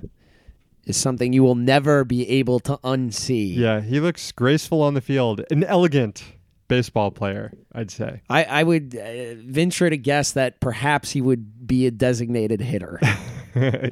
is 0.85 0.97
something 0.97 1.33
you 1.33 1.43
will 1.43 1.55
never 1.55 2.03
be 2.03 2.27
able 2.29 2.59
to 2.61 2.77
unsee. 2.77 3.55
Yeah, 3.55 3.81
he 3.81 3.99
looks 3.99 4.31
graceful 4.31 4.81
on 4.81 4.93
the 4.93 5.01
field, 5.01 5.43
an 5.51 5.63
elegant 5.63 6.23
baseball 6.67 7.11
player, 7.11 7.51
I'd 7.73 7.91
say. 7.91 8.21
I, 8.29 8.45
I 8.45 8.63
would 8.63 8.95
uh, 8.95 9.35
venture 9.45 9.89
to 9.89 9.97
guess 9.97 10.31
that 10.31 10.61
perhaps 10.61 11.11
he 11.11 11.21
would 11.21 11.67
be 11.67 11.85
a 11.85 11.91
designated 11.91 12.61
hitter. 12.61 12.97
yeah. 13.55 13.89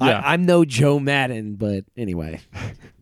I, 0.00 0.32
I'm 0.32 0.44
no 0.44 0.64
Joe 0.64 0.98
Maddon, 0.98 1.54
but 1.54 1.84
anyway. 1.96 2.40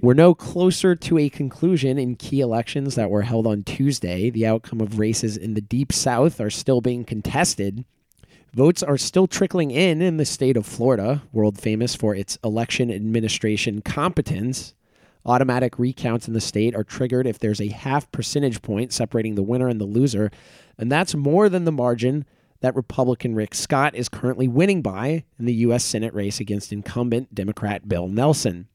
We're 0.00 0.14
no 0.14 0.34
closer 0.34 0.94
to 0.96 1.18
a 1.18 1.28
conclusion 1.28 1.98
in 1.98 2.16
key 2.16 2.40
elections 2.40 2.94
that 2.96 3.10
were 3.10 3.22
held 3.22 3.46
on 3.46 3.62
Tuesday. 3.62 4.28
The 4.28 4.46
outcome 4.46 4.80
of 4.80 4.98
races 4.98 5.36
in 5.36 5.54
the 5.54 5.60
Deep 5.60 5.92
South 5.92 6.40
are 6.40 6.50
still 6.50 6.80
being 6.80 7.04
contested. 7.04 7.84
Votes 8.52 8.82
are 8.82 8.98
still 8.98 9.26
trickling 9.26 9.70
in 9.70 10.02
in 10.02 10.16
the 10.16 10.24
state 10.24 10.56
of 10.56 10.66
Florida, 10.66 11.22
world 11.32 11.58
famous 11.58 11.94
for 11.94 12.14
its 12.14 12.38
election 12.44 12.90
administration 12.90 13.82
competence. 13.82 14.74
Automatic 15.26 15.78
recounts 15.78 16.28
in 16.28 16.34
the 16.34 16.40
state 16.40 16.74
are 16.74 16.84
triggered 16.84 17.26
if 17.26 17.38
there's 17.38 17.60
a 17.60 17.68
half 17.68 18.10
percentage 18.12 18.62
point 18.62 18.92
separating 18.92 19.36
the 19.36 19.42
winner 19.42 19.68
and 19.68 19.80
the 19.80 19.86
loser, 19.86 20.30
and 20.76 20.92
that's 20.92 21.14
more 21.14 21.48
than 21.48 21.64
the 21.64 21.72
margin 21.72 22.26
that 22.60 22.76
Republican 22.76 23.34
Rick 23.34 23.54
Scott 23.54 23.94
is 23.94 24.08
currently 24.08 24.48
winning 24.48 24.82
by 24.82 25.24
in 25.38 25.46
the 25.46 25.54
U.S. 25.54 25.84
Senate 25.84 26.14
race 26.14 26.40
against 26.40 26.72
incumbent 26.72 27.34
Democrat 27.34 27.88
Bill 27.88 28.08
Nelson. 28.08 28.68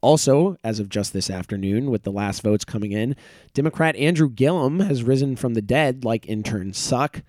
Also, 0.00 0.56
as 0.62 0.78
of 0.78 0.88
just 0.88 1.12
this 1.12 1.28
afternoon, 1.28 1.90
with 1.90 2.04
the 2.04 2.12
last 2.12 2.42
votes 2.42 2.64
coming 2.64 2.92
in, 2.92 3.16
Democrat 3.52 3.96
Andrew 3.96 4.28
Gillum 4.28 4.80
has 4.80 5.02
risen 5.02 5.34
from 5.34 5.54
the 5.54 5.62
dead 5.62 6.04
like 6.04 6.28
interns 6.28 6.78
suck. 6.78 7.22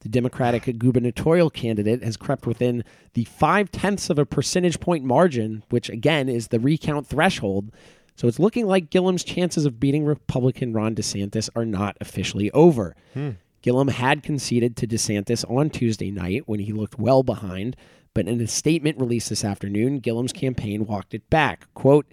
The 0.00 0.08
Democratic 0.08 0.78
gubernatorial 0.78 1.50
candidate 1.50 2.02
has 2.02 2.16
crept 2.16 2.46
within 2.46 2.84
the 3.14 3.24
five 3.24 3.70
tenths 3.70 4.10
of 4.10 4.18
a 4.18 4.26
percentage 4.26 4.80
point 4.80 5.04
margin, 5.04 5.62
which 5.70 5.88
again 5.88 6.28
is 6.28 6.48
the 6.48 6.60
recount 6.60 7.06
threshold. 7.06 7.70
So 8.16 8.28
it's 8.28 8.38
looking 8.38 8.66
like 8.66 8.90
Gillum's 8.90 9.24
chances 9.24 9.64
of 9.64 9.80
beating 9.80 10.04
Republican 10.04 10.72
Ron 10.72 10.94
DeSantis 10.94 11.50
are 11.56 11.64
not 11.64 11.96
officially 12.00 12.50
over. 12.52 12.94
Hmm. 13.12 13.30
Gillum 13.62 13.88
had 13.88 14.22
conceded 14.22 14.76
to 14.76 14.86
DeSantis 14.86 15.50
on 15.50 15.70
Tuesday 15.70 16.10
night 16.10 16.42
when 16.46 16.60
he 16.60 16.72
looked 16.72 16.98
well 16.98 17.22
behind, 17.22 17.76
but 18.14 18.28
in 18.28 18.40
a 18.40 18.46
statement 18.46 18.98
released 18.98 19.28
this 19.28 19.44
afternoon, 19.44 20.00
Gillum's 20.00 20.32
campaign 20.32 20.86
walked 20.86 21.14
it 21.14 21.28
back. 21.30 21.66
Quote, 21.74 22.06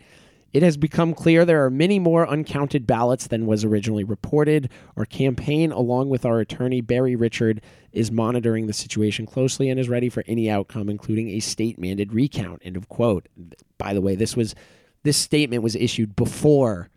It 0.52 0.64
has 0.64 0.76
become 0.76 1.14
clear 1.14 1.46
there 1.46 1.64
are 1.64 1.70
many 1.70 2.00
more 2.00 2.28
uncounted 2.28 2.88
ballots 2.88 3.28
than 3.28 3.46
was 3.46 3.64
originally 3.64 4.04
reported. 4.04 4.70
Our 4.98 5.06
campaign, 5.06 5.72
along 5.72 6.10
with 6.10 6.26
our 6.26 6.40
attorney 6.40 6.82
Barry 6.82 7.16
Richard, 7.16 7.62
is 7.92 8.12
monitoring 8.12 8.68
the 8.68 8.74
situation 8.74 9.26
closely 9.26 9.70
and 9.70 9.80
is 9.80 9.90
ready 9.90 10.10
for 10.10 10.24
any 10.28 10.50
outcome, 10.50 10.90
including 10.90 11.30
a 11.30 11.40
state 11.40 11.80
mandated 11.80 12.14
recount. 12.14 12.62
End 12.66 12.76
of 12.76 12.90
quote. 12.90 13.28
By 13.78 13.94
the 13.94 14.02
way, 14.02 14.16
this 14.16 14.36
was 14.36 14.56
this 15.04 15.18
statement 15.18 15.64
was 15.64 15.76
issued 15.76 16.16
before 16.16 16.90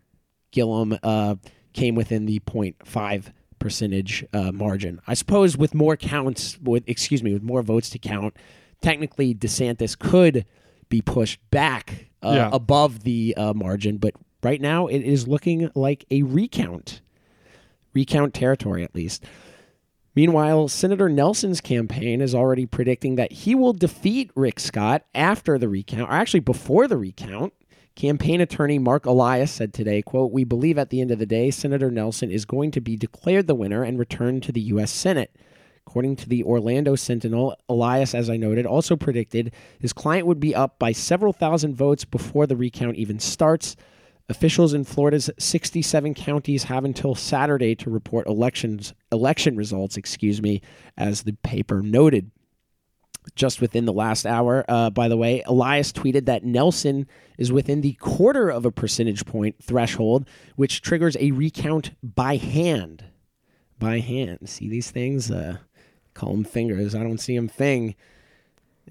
Gillum 0.51 0.97
uh, 1.03 1.35
came 1.73 1.95
within 1.95 2.25
the 2.25 2.39
0.5 2.39 3.31
percentage 3.59 4.25
uh, 4.33 4.51
margin. 4.51 5.01
I 5.07 5.13
suppose 5.13 5.57
with 5.57 5.73
more 5.73 5.97
counts, 5.97 6.57
with 6.59 6.83
excuse 6.87 7.23
me, 7.23 7.33
with 7.33 7.43
more 7.43 7.61
votes 7.61 7.89
to 7.91 7.99
count, 7.99 8.35
technically 8.85 9.33
DeSantis 9.33 9.97
could 9.97 10.45
be 10.89 11.01
pushed 11.01 11.39
back 11.51 12.07
uh, 12.21 12.33
Yeah. 12.35 12.49
above 12.53 13.03
the 13.03 13.33
uh, 13.35 13.53
margin, 13.53 13.97
but 13.97 14.13
right 14.43 14.61
now 14.61 14.87
it 14.87 14.99
is 15.01 15.27
looking 15.27 15.69
like 15.75 16.05
a 16.11 16.21
recount, 16.23 17.01
recount 17.93 18.33
territory 18.33 18.83
at 18.83 18.93
least. 18.95 19.23
Meanwhile, 20.15 20.69
Senator 20.69 21.09
Nelson's 21.09 21.59
campaign 21.59 22.21
is 22.21 22.33
already 22.33 22.65
predicting 22.65 23.15
that 23.15 23.31
he 23.33 23.53
will 23.53 23.73
defeat 23.73 24.31
Rick 24.35 24.59
Scott 24.59 25.03
after 25.13 25.57
the 25.57 25.67
recount, 25.67 26.09
or 26.09 26.13
actually 26.13 26.39
before 26.39 26.87
the 26.87 26.97
recount. 26.97 27.53
Campaign 27.95 28.39
attorney 28.41 28.77
Marc 28.77 29.05
Elias 29.05 29.51
said 29.51 29.73
today, 29.73 30.01
quote, 30.01 30.31
"We 30.31 30.43
believe 30.43 30.77
at 30.77 30.89
the 30.89 30.99
end 31.01 31.11
of 31.11 31.19
the 31.19 31.25
day, 31.25 31.49
Senator 31.49 31.89
Nelson 31.89 32.29
is 32.29 32.43
going 32.45 32.71
to 32.71 32.81
be 32.81 32.95
declared 32.97 33.47
the 33.47 33.55
winner 33.55 33.83
and 33.83 33.97
returned 33.97 34.43
to 34.43 34.51
the 34.51 34.61
U.S. 34.61 34.91
Senate." 34.91 35.33
According 35.87 36.15
to 36.17 36.29
the 36.29 36.43
Orlando 36.43 36.95
Sentinel, 36.95 37.55
Elias, 37.69 38.15
as 38.15 38.29
I 38.29 38.37
noted, 38.37 38.65
also 38.65 38.95
predicted 38.95 39.53
his 39.79 39.93
client 39.93 40.27
would 40.27 40.39
be 40.39 40.55
up 40.55 40.79
by 40.79 40.91
several 40.91 41.31
thousand 41.31 41.75
votes 41.75 42.05
before 42.05 42.47
the 42.47 42.57
recount 42.57 42.97
even 42.97 43.19
starts. 43.19 43.75
Officials 44.27 44.73
in 44.73 44.83
Florida's 44.83 45.29
67 45.37 46.15
counties 46.15 46.63
have 46.63 46.83
until 46.83 47.13
Saturday 47.13 47.75
to 47.75 47.91
report 47.91 48.25
elections 48.27 48.93
election 49.11 49.55
results, 49.55 49.97
excuse 49.97 50.41
me, 50.41 50.61
as 50.97 51.23
the 51.23 51.33
paper 51.43 51.81
noted. 51.83 52.31
Just 53.35 53.61
within 53.61 53.85
the 53.85 53.93
last 53.93 54.25
hour, 54.25 54.65
uh, 54.67 54.89
by 54.89 55.07
the 55.07 55.17
way, 55.17 55.43
Elias 55.45 55.91
tweeted 55.91 56.25
that 56.25 56.43
Nelson 56.43 57.07
is 57.37 57.51
within 57.51 57.81
the 57.81 57.93
quarter 57.93 58.49
of 58.49 58.65
a 58.65 58.71
percentage 58.71 59.25
point 59.25 59.55
threshold, 59.63 60.27
which 60.55 60.81
triggers 60.81 61.15
a 61.19 61.31
recount 61.31 61.91
by 62.03 62.37
hand. 62.37 63.03
By 63.77 63.99
hand. 63.99 64.49
See 64.49 64.69
these 64.69 64.89
things? 64.91 65.29
Uh, 65.29 65.57
call 66.15 66.31
them 66.31 66.43
fingers. 66.43 66.95
I 66.95 67.03
don't 67.03 67.19
see 67.19 67.35
them 67.35 67.47
thing. 67.47 67.93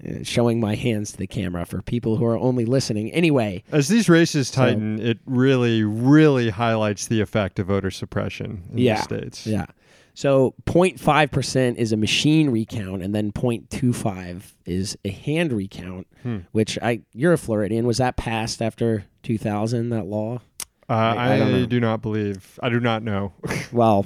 Uh, 0.05 0.23
showing 0.23 0.59
my 0.59 0.75
hands 0.75 1.13
to 1.13 1.17
the 1.17 1.25
camera 1.27 1.65
for 1.65 1.81
people 1.81 2.17
who 2.17 2.25
are 2.25 2.37
only 2.37 2.65
listening. 2.65 3.09
Anyway, 3.13 3.63
As 3.71 3.87
these 3.87 4.09
races 4.09 4.51
tighten, 4.51 4.99
it 4.99 5.19
really, 5.25 5.83
really 5.85 6.49
highlights 6.49 7.07
the 7.07 7.21
effect 7.21 7.59
of 7.59 7.67
voter 7.67 7.89
suppression 7.89 8.63
in 8.73 8.77
Yeah. 8.79 8.95
the 8.97 9.01
states. 9.03 9.47
Yeah. 9.47 9.67
So 10.13 10.53
0.5% 10.65 11.77
is 11.77 11.93
a 11.93 11.97
machine 11.97 12.49
recount, 12.49 13.03
and 13.03 13.15
then 13.15 13.31
0.25 13.31 14.53
is 14.65 14.97
a 15.05 15.11
hand 15.11 15.53
recount, 15.53 16.07
Hmm. 16.23 16.39
which 16.51 16.77
I 16.81 17.01
you're 17.13 17.33
a 17.33 17.37
Floridian. 17.37 17.85
Was 17.87 17.97
that 17.99 18.17
passed 18.17 18.61
after 18.61 19.05
2000, 19.23 19.89
that 19.91 20.07
law? 20.07 20.41
Uh, 20.89 20.93
I- 20.93 21.15
I 21.37 21.61
I, 21.61 21.65
do 21.65 21.79
not 21.79 22.01
believe. 22.01 22.59
I 22.61 22.67
do 22.69 22.79
not 22.81 23.01
know. 23.01 23.31
Well, 23.71 24.05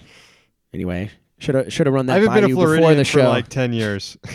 anyway, 0.71 1.09
should 1.39 1.55
have 1.55 1.73
should 1.73 1.87
have 1.87 1.93
run 1.93 2.05
that 2.05 2.13
I 2.13 2.15
haven't 2.15 2.29
by 2.29 2.35
been 2.35 2.43
a 2.45 2.47
you 2.49 2.55
before 2.55 2.77
Floridian 2.77 2.97
the 2.97 3.05
for 3.05 3.23
like 3.23 3.47
ten 3.47 3.73
years. 3.73 4.17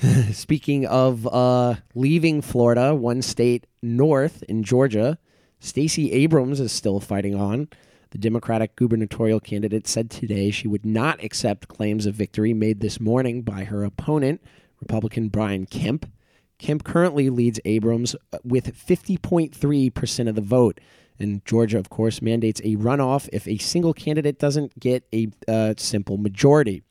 Speaking 0.32 0.86
of 0.86 1.26
uh, 1.26 1.74
leaving 1.94 2.40
Florida, 2.40 2.94
one 2.94 3.20
state 3.20 3.66
north 3.82 4.44
in 4.44 4.62
Georgia, 4.62 5.18
Stacey 5.58 6.12
Abrams 6.12 6.60
is 6.60 6.70
still 6.70 7.00
fighting 7.00 7.34
on. 7.34 7.68
The 8.10 8.18
Democratic 8.18 8.76
gubernatorial 8.76 9.40
candidate 9.40 9.88
said 9.88 10.08
today 10.08 10.50
she 10.50 10.68
would 10.68 10.86
not 10.86 11.22
accept 11.22 11.68
claims 11.68 12.06
of 12.06 12.14
victory 12.14 12.54
made 12.54 12.80
this 12.80 13.00
morning 13.00 13.42
by 13.42 13.64
her 13.64 13.82
opponent, 13.84 14.40
Republican 14.80 15.28
Brian 15.28 15.66
Kemp. 15.66 16.10
Kemp 16.58 16.84
currently 16.84 17.28
leads 17.28 17.60
Abrams 17.64 18.14
uh, 18.32 18.38
with 18.44 18.74
50.3% 18.76 20.28
of 20.28 20.34
the 20.36 20.40
vote. 20.40 20.80
And 21.18 21.44
Georgia, 21.44 21.78
of 21.78 21.90
course, 21.90 22.22
mandates 22.22 22.60
a 22.60 22.76
runoff 22.76 23.28
if 23.32 23.46
a 23.48 23.58
single 23.58 23.92
candidate 23.92 24.38
doesn't 24.38 24.78
get 24.78 25.04
a 25.12 25.28
uh, 25.46 25.74
simple 25.76 26.16
majority. 26.16 26.82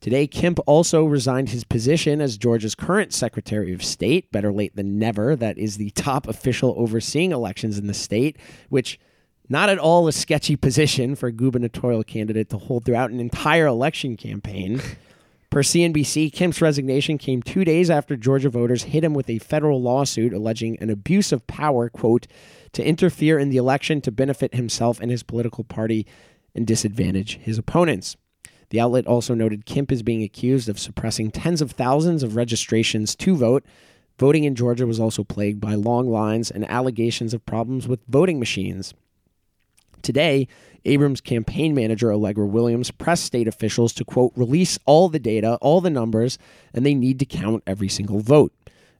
Today, 0.00 0.26
Kemp 0.26 0.58
also 0.66 1.04
resigned 1.06 1.48
his 1.48 1.64
position 1.64 2.20
as 2.20 2.36
Georgia's 2.36 2.74
current 2.74 3.14
Secretary 3.14 3.72
of 3.72 3.82
State. 3.82 4.30
Better 4.30 4.52
late 4.52 4.76
than 4.76 4.98
never. 4.98 5.34
That 5.34 5.56
is 5.56 5.78
the 5.78 5.90
top 5.90 6.28
official 6.28 6.74
overseeing 6.76 7.32
elections 7.32 7.78
in 7.78 7.86
the 7.86 7.94
state, 7.94 8.36
which 8.68 9.00
not 9.48 9.70
at 9.70 9.78
all 9.78 10.06
a 10.06 10.12
sketchy 10.12 10.56
position 10.56 11.14
for 11.14 11.28
a 11.28 11.32
gubernatorial 11.32 12.04
candidate 12.04 12.50
to 12.50 12.58
hold 12.58 12.84
throughout 12.84 13.10
an 13.10 13.20
entire 13.20 13.66
election 13.66 14.16
campaign. 14.16 14.80
Per 15.54 15.62
CNBC, 15.62 16.32
Kemp's 16.32 16.60
resignation 16.60 17.16
came 17.16 17.40
two 17.40 17.64
days 17.64 17.88
after 17.88 18.16
Georgia 18.16 18.48
voters 18.48 18.82
hit 18.82 19.04
him 19.04 19.14
with 19.14 19.30
a 19.30 19.38
federal 19.38 19.80
lawsuit 19.80 20.32
alleging 20.32 20.76
an 20.80 20.90
abuse 20.90 21.30
of 21.30 21.46
power, 21.46 21.88
quote, 21.88 22.26
to 22.72 22.84
interfere 22.84 23.38
in 23.38 23.50
the 23.50 23.56
election 23.56 24.00
to 24.00 24.10
benefit 24.10 24.56
himself 24.56 24.98
and 24.98 25.12
his 25.12 25.22
political 25.22 25.62
party 25.62 26.08
and 26.56 26.66
disadvantage 26.66 27.38
his 27.40 27.56
opponents. 27.56 28.16
The 28.70 28.80
outlet 28.80 29.06
also 29.06 29.32
noted 29.32 29.64
Kemp 29.64 29.92
is 29.92 30.02
being 30.02 30.24
accused 30.24 30.68
of 30.68 30.80
suppressing 30.80 31.30
tens 31.30 31.62
of 31.62 31.70
thousands 31.70 32.24
of 32.24 32.34
registrations 32.34 33.14
to 33.14 33.36
vote. 33.36 33.64
Voting 34.18 34.42
in 34.42 34.56
Georgia 34.56 34.88
was 34.88 34.98
also 34.98 35.22
plagued 35.22 35.60
by 35.60 35.76
long 35.76 36.10
lines 36.10 36.50
and 36.50 36.68
allegations 36.68 37.32
of 37.32 37.46
problems 37.46 37.86
with 37.86 38.00
voting 38.08 38.40
machines. 38.40 38.92
Today, 40.04 40.46
Abrams' 40.84 41.20
campaign 41.20 41.74
manager, 41.74 42.12
Allegra 42.12 42.46
Williams, 42.46 42.90
pressed 42.90 43.24
state 43.24 43.48
officials 43.48 43.92
to, 43.94 44.04
quote, 44.04 44.32
release 44.36 44.78
all 44.84 45.08
the 45.08 45.18
data, 45.18 45.56
all 45.60 45.80
the 45.80 45.90
numbers, 45.90 46.38
and 46.72 46.84
they 46.84 46.94
need 46.94 47.18
to 47.18 47.24
count 47.24 47.62
every 47.66 47.88
single 47.88 48.20
vote. 48.20 48.52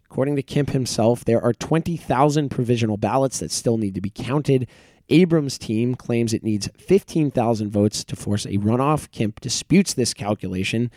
According 0.06 0.36
to 0.36 0.42
Kemp 0.42 0.70
himself, 0.70 1.24
there 1.24 1.42
are 1.42 1.52
20,000 1.52 2.48
provisional 2.48 2.96
ballots 2.96 3.40
that 3.40 3.50
still 3.50 3.76
need 3.76 3.94
to 3.94 4.00
be 4.00 4.10
counted. 4.10 4.66
Abrams' 5.10 5.58
team 5.58 5.94
claims 5.94 6.32
it 6.32 6.42
needs 6.42 6.68
15,000 6.78 7.70
votes 7.70 8.02
to 8.04 8.16
force 8.16 8.46
a 8.46 8.58
runoff. 8.58 9.10
Kemp 9.10 9.40
disputes 9.40 9.92
this 9.92 10.14
calculation. 10.14 10.90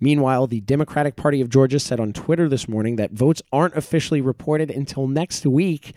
Meanwhile, 0.00 0.46
the 0.46 0.60
Democratic 0.62 1.16
Party 1.16 1.42
of 1.42 1.50
Georgia 1.50 1.78
said 1.78 2.00
on 2.00 2.14
Twitter 2.14 2.48
this 2.48 2.66
morning 2.66 2.96
that 2.96 3.10
votes 3.10 3.42
aren't 3.52 3.76
officially 3.76 4.22
reported 4.22 4.70
until 4.70 5.06
next 5.06 5.44
week, 5.44 5.94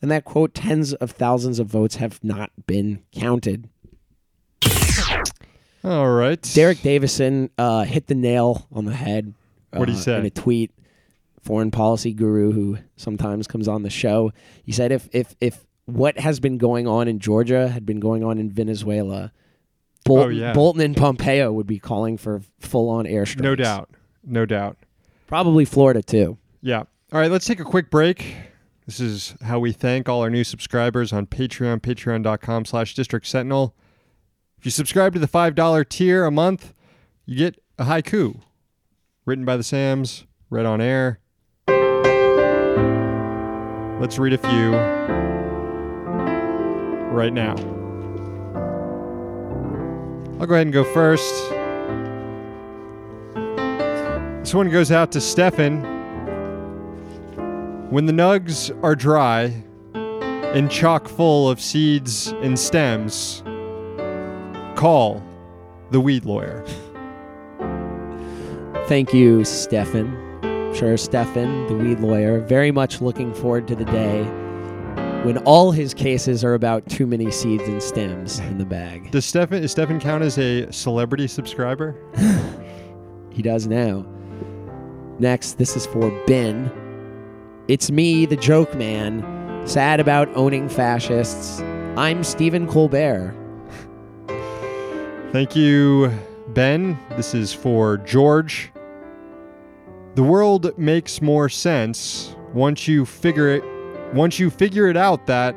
and 0.00 0.10
that, 0.10 0.24
quote, 0.24 0.54
tens 0.54 0.94
of 0.94 1.10
thousands 1.12 1.58
of 1.58 1.66
votes 1.66 1.96
have 1.96 2.22
not 2.22 2.50
been 2.66 3.02
counted. 3.12 3.68
All 5.84 6.10
right. 6.10 6.40
Derek 6.54 6.82
Davison 6.82 7.50
uh, 7.56 7.84
hit 7.84 8.08
the 8.08 8.14
nail 8.14 8.66
on 8.72 8.84
the 8.84 8.94
head. 8.94 9.32
What'd 9.70 9.94
he 9.94 10.00
uh, 10.00 10.02
say? 10.02 10.18
In 10.18 10.26
a 10.26 10.30
tweet, 10.30 10.72
foreign 11.42 11.70
policy 11.70 12.12
guru 12.12 12.52
who 12.52 12.78
sometimes 12.96 13.46
comes 13.46 13.68
on 13.68 13.82
the 13.82 13.90
show. 13.90 14.32
He 14.64 14.72
said 14.72 14.92
if 14.92 15.08
if 15.12 15.34
if 15.40 15.64
what 15.86 16.18
has 16.18 16.40
been 16.40 16.58
going 16.58 16.86
on 16.86 17.08
in 17.08 17.18
Georgia 17.20 17.68
had 17.68 17.86
been 17.86 18.00
going 18.00 18.24
on 18.24 18.38
in 18.38 18.50
Venezuela, 18.50 19.32
Bolton, 20.04 20.26
Oh, 20.26 20.28
yeah. 20.28 20.52
Bolton 20.52 20.82
and 20.82 20.96
Pompeo 20.96 21.52
would 21.52 21.66
be 21.66 21.78
calling 21.78 22.18
for 22.18 22.42
full 22.58 22.90
on 22.90 23.04
airstrikes. 23.06 23.40
No 23.40 23.54
doubt. 23.54 23.88
No 24.24 24.44
doubt. 24.46 24.76
Probably 25.26 25.64
Florida 25.64 26.02
too. 26.02 26.36
Yeah. 26.60 26.80
All 27.12 27.20
right, 27.20 27.30
let's 27.30 27.46
take 27.46 27.60
a 27.60 27.64
quick 27.64 27.88
break. 27.90 28.34
This 28.88 29.00
is 29.00 29.34
how 29.42 29.58
we 29.58 29.72
thank 29.72 30.08
all 30.08 30.22
our 30.22 30.30
new 30.30 30.44
subscribers 30.44 31.12
on 31.12 31.26
Patreon, 31.26 31.80
patreon.com 31.80 32.64
slash 32.64 32.94
district 32.94 33.26
sentinel. 33.26 33.74
If 34.56 34.64
you 34.64 34.70
subscribe 34.70 35.12
to 35.12 35.18
the 35.18 35.28
$5 35.28 35.88
tier 35.90 36.24
a 36.24 36.30
month, 36.30 36.72
you 37.26 37.36
get 37.36 37.62
a 37.78 37.84
haiku 37.84 38.40
written 39.26 39.44
by 39.44 39.58
the 39.58 39.62
Sams, 39.62 40.24
read 40.48 40.64
on 40.64 40.80
air. 40.80 41.20
Let's 44.00 44.18
read 44.18 44.32
a 44.32 44.38
few 44.38 44.72
right 47.14 47.34
now. 47.34 47.56
I'll 50.40 50.46
go 50.46 50.54
ahead 50.54 50.66
and 50.66 50.72
go 50.72 50.84
first. 50.84 51.50
This 54.40 54.54
one 54.54 54.70
goes 54.70 54.90
out 54.90 55.12
to 55.12 55.20
Stefan. 55.20 55.97
When 57.90 58.04
the 58.04 58.12
nugs 58.12 58.70
are 58.84 58.94
dry 58.94 59.64
and 59.94 60.70
chock 60.70 61.08
full 61.08 61.48
of 61.48 61.58
seeds 61.58 62.28
and 62.42 62.58
stems, 62.58 63.42
call 64.76 65.22
the 65.90 65.98
weed 65.98 66.26
lawyer. 66.26 66.64
Thank 68.88 69.14
you, 69.14 69.42
Stefan. 69.44 70.12
Sure, 70.74 70.98
Stefan, 70.98 71.66
the 71.68 71.74
weed 71.76 72.00
lawyer, 72.00 72.40
very 72.40 72.70
much 72.70 73.00
looking 73.00 73.32
forward 73.32 73.66
to 73.68 73.74
the 73.74 73.86
day 73.86 74.22
when 75.24 75.38
all 75.38 75.72
his 75.72 75.94
cases 75.94 76.44
are 76.44 76.52
about 76.52 76.86
too 76.90 77.06
many 77.06 77.30
seeds 77.30 77.64
and 77.64 77.82
stems 77.82 78.38
in 78.40 78.58
the 78.58 78.66
bag. 78.66 79.10
Does 79.10 79.24
Stefan 79.24 79.62
is 79.62 79.70
Stefan 79.70 79.98
count 79.98 80.22
as 80.22 80.38
a 80.38 80.70
celebrity 80.70 81.26
subscriber? 81.26 81.96
He 83.30 83.42
does 83.42 83.68
now. 83.68 84.04
Next, 85.20 85.58
this 85.58 85.76
is 85.76 85.86
for 85.86 86.10
Ben. 86.26 86.87
It's 87.68 87.90
me, 87.90 88.24
the 88.24 88.36
joke 88.36 88.74
man. 88.74 89.22
sad 89.66 90.00
about 90.00 90.26
owning 90.34 90.70
fascists. 90.70 91.60
I'm 91.98 92.24
Stephen 92.24 92.66
Colbert. 92.66 93.34
Thank 95.32 95.54
you, 95.54 96.10
Ben. 96.48 96.98
This 97.18 97.34
is 97.34 97.52
for 97.52 97.98
George. 97.98 98.72
The 100.14 100.22
world 100.22 100.78
makes 100.78 101.20
more 101.20 101.50
sense 101.50 102.34
once 102.54 102.88
you 102.88 103.04
figure 103.04 103.50
it 103.50 103.62
once 104.14 104.38
you 104.38 104.48
figure 104.48 104.86
it 104.86 104.96
out 104.96 105.26
that 105.26 105.54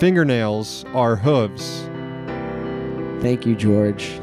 fingernails 0.00 0.84
are 0.94 1.14
hooves. 1.14 1.88
Thank 3.22 3.46
you, 3.46 3.54
George. 3.54 4.20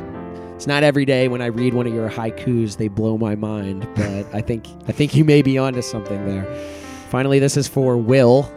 It's 0.56 0.68
not 0.68 0.84
every 0.84 1.06
day 1.06 1.30
when 1.30 1.42
I 1.42 1.46
read 1.46 1.74
one 1.74 1.88
of 1.88 1.94
your 1.94 2.10
haikus 2.10 2.76
they 2.76 2.90
blow 2.90 3.18
my 3.18 3.36
mind, 3.36 3.88
but 3.96 4.26
I 4.34 4.42
think 4.42 4.68
I 4.90 4.92
think 4.92 5.16
you 5.16 5.24
may 5.24 5.42
be 5.42 5.58
onto 5.58 5.82
something 5.82 6.26
there. 6.26 6.83
Finally, 7.14 7.38
this 7.38 7.58
is 7.58 7.68
for 7.68 7.96
Will. 7.96 8.52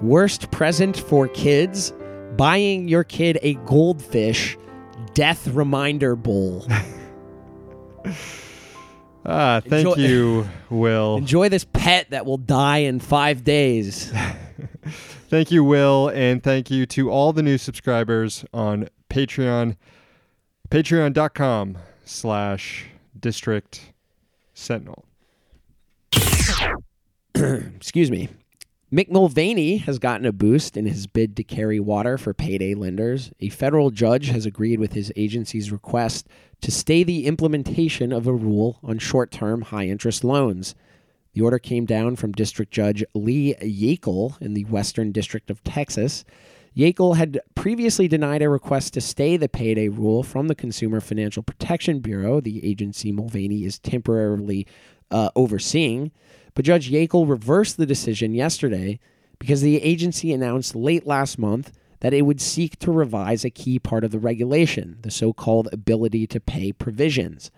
Worst 0.00 0.52
present 0.52 0.96
for 0.96 1.26
kids: 1.26 1.92
buying 2.36 2.86
your 2.86 3.02
kid 3.02 3.36
a 3.42 3.54
goldfish 3.66 4.56
death 5.14 5.48
reminder 5.48 6.14
bowl. 6.14 6.64
Ah, 9.28 9.60
thank 9.60 9.88
Enjoy- 9.88 10.00
you, 10.00 10.48
Will. 10.70 11.16
Enjoy 11.18 11.48
this 11.48 11.64
pet 11.64 12.10
that 12.10 12.24
will 12.24 12.36
die 12.38 12.78
in 12.78 13.00
five 13.00 13.42
days. 13.42 14.12
Thank 15.28 15.50
you, 15.50 15.64
Will, 15.64 16.10
and 16.10 16.40
thank 16.40 16.70
you 16.70 16.86
to 16.86 17.10
all 17.10 17.32
the 17.32 17.42
new 17.42 17.58
subscribers 17.58 18.44
on 18.54 18.88
Patreon. 19.10 19.76
Patreon.com 20.70 21.78
slash 22.04 22.86
District 23.18 23.92
Sentinel. 24.54 25.05
Excuse 27.76 28.10
me. 28.10 28.28
Mick 28.92 29.10
Mulvaney 29.10 29.78
has 29.78 29.98
gotten 29.98 30.26
a 30.26 30.32
boost 30.32 30.76
in 30.76 30.86
his 30.86 31.06
bid 31.06 31.36
to 31.36 31.44
carry 31.44 31.80
water 31.80 32.16
for 32.16 32.32
payday 32.32 32.74
lenders. 32.74 33.32
A 33.40 33.48
federal 33.48 33.90
judge 33.90 34.28
has 34.28 34.46
agreed 34.46 34.78
with 34.78 34.92
his 34.92 35.12
agency's 35.16 35.72
request 35.72 36.28
to 36.60 36.70
stay 36.70 37.02
the 37.02 37.26
implementation 37.26 38.12
of 38.12 38.26
a 38.26 38.32
rule 38.32 38.78
on 38.84 38.98
short 38.98 39.32
term 39.32 39.62
high 39.62 39.86
interest 39.86 40.22
loans. 40.22 40.74
The 41.34 41.42
order 41.42 41.58
came 41.58 41.84
down 41.84 42.16
from 42.16 42.32
District 42.32 42.72
Judge 42.72 43.04
Lee 43.12 43.54
Yeakel 43.60 44.40
in 44.40 44.54
the 44.54 44.64
Western 44.64 45.12
District 45.12 45.50
of 45.50 45.62
Texas. 45.64 46.24
Yeakel 46.76 47.16
had 47.16 47.40
previously 47.54 48.06
denied 48.06 48.42
a 48.42 48.48
request 48.48 48.94
to 48.94 49.00
stay 49.00 49.36
the 49.36 49.48
payday 49.48 49.88
rule 49.88 50.22
from 50.22 50.48
the 50.48 50.54
Consumer 50.54 51.00
Financial 51.00 51.42
Protection 51.42 52.00
Bureau, 52.00 52.40
the 52.40 52.64
agency 52.64 53.12
Mulvaney 53.12 53.64
is 53.64 53.78
temporarily 53.78 54.66
uh, 55.10 55.30
overseeing. 55.34 56.12
But 56.56 56.64
Judge 56.64 56.90
Yeakel 56.90 57.28
reversed 57.28 57.76
the 57.76 57.84
decision 57.84 58.34
yesterday 58.34 58.98
because 59.38 59.60
the 59.60 59.76
agency 59.82 60.32
announced 60.32 60.74
late 60.74 61.06
last 61.06 61.38
month 61.38 61.70
that 62.00 62.14
it 62.14 62.22
would 62.22 62.40
seek 62.40 62.78
to 62.78 62.90
revise 62.90 63.44
a 63.44 63.50
key 63.50 63.78
part 63.78 64.04
of 64.04 64.10
the 64.10 64.18
regulation, 64.18 64.96
the 65.02 65.10
so 65.10 65.34
called 65.34 65.68
ability 65.70 66.26
to 66.28 66.40
pay 66.40 66.72
provisions. 66.72 67.50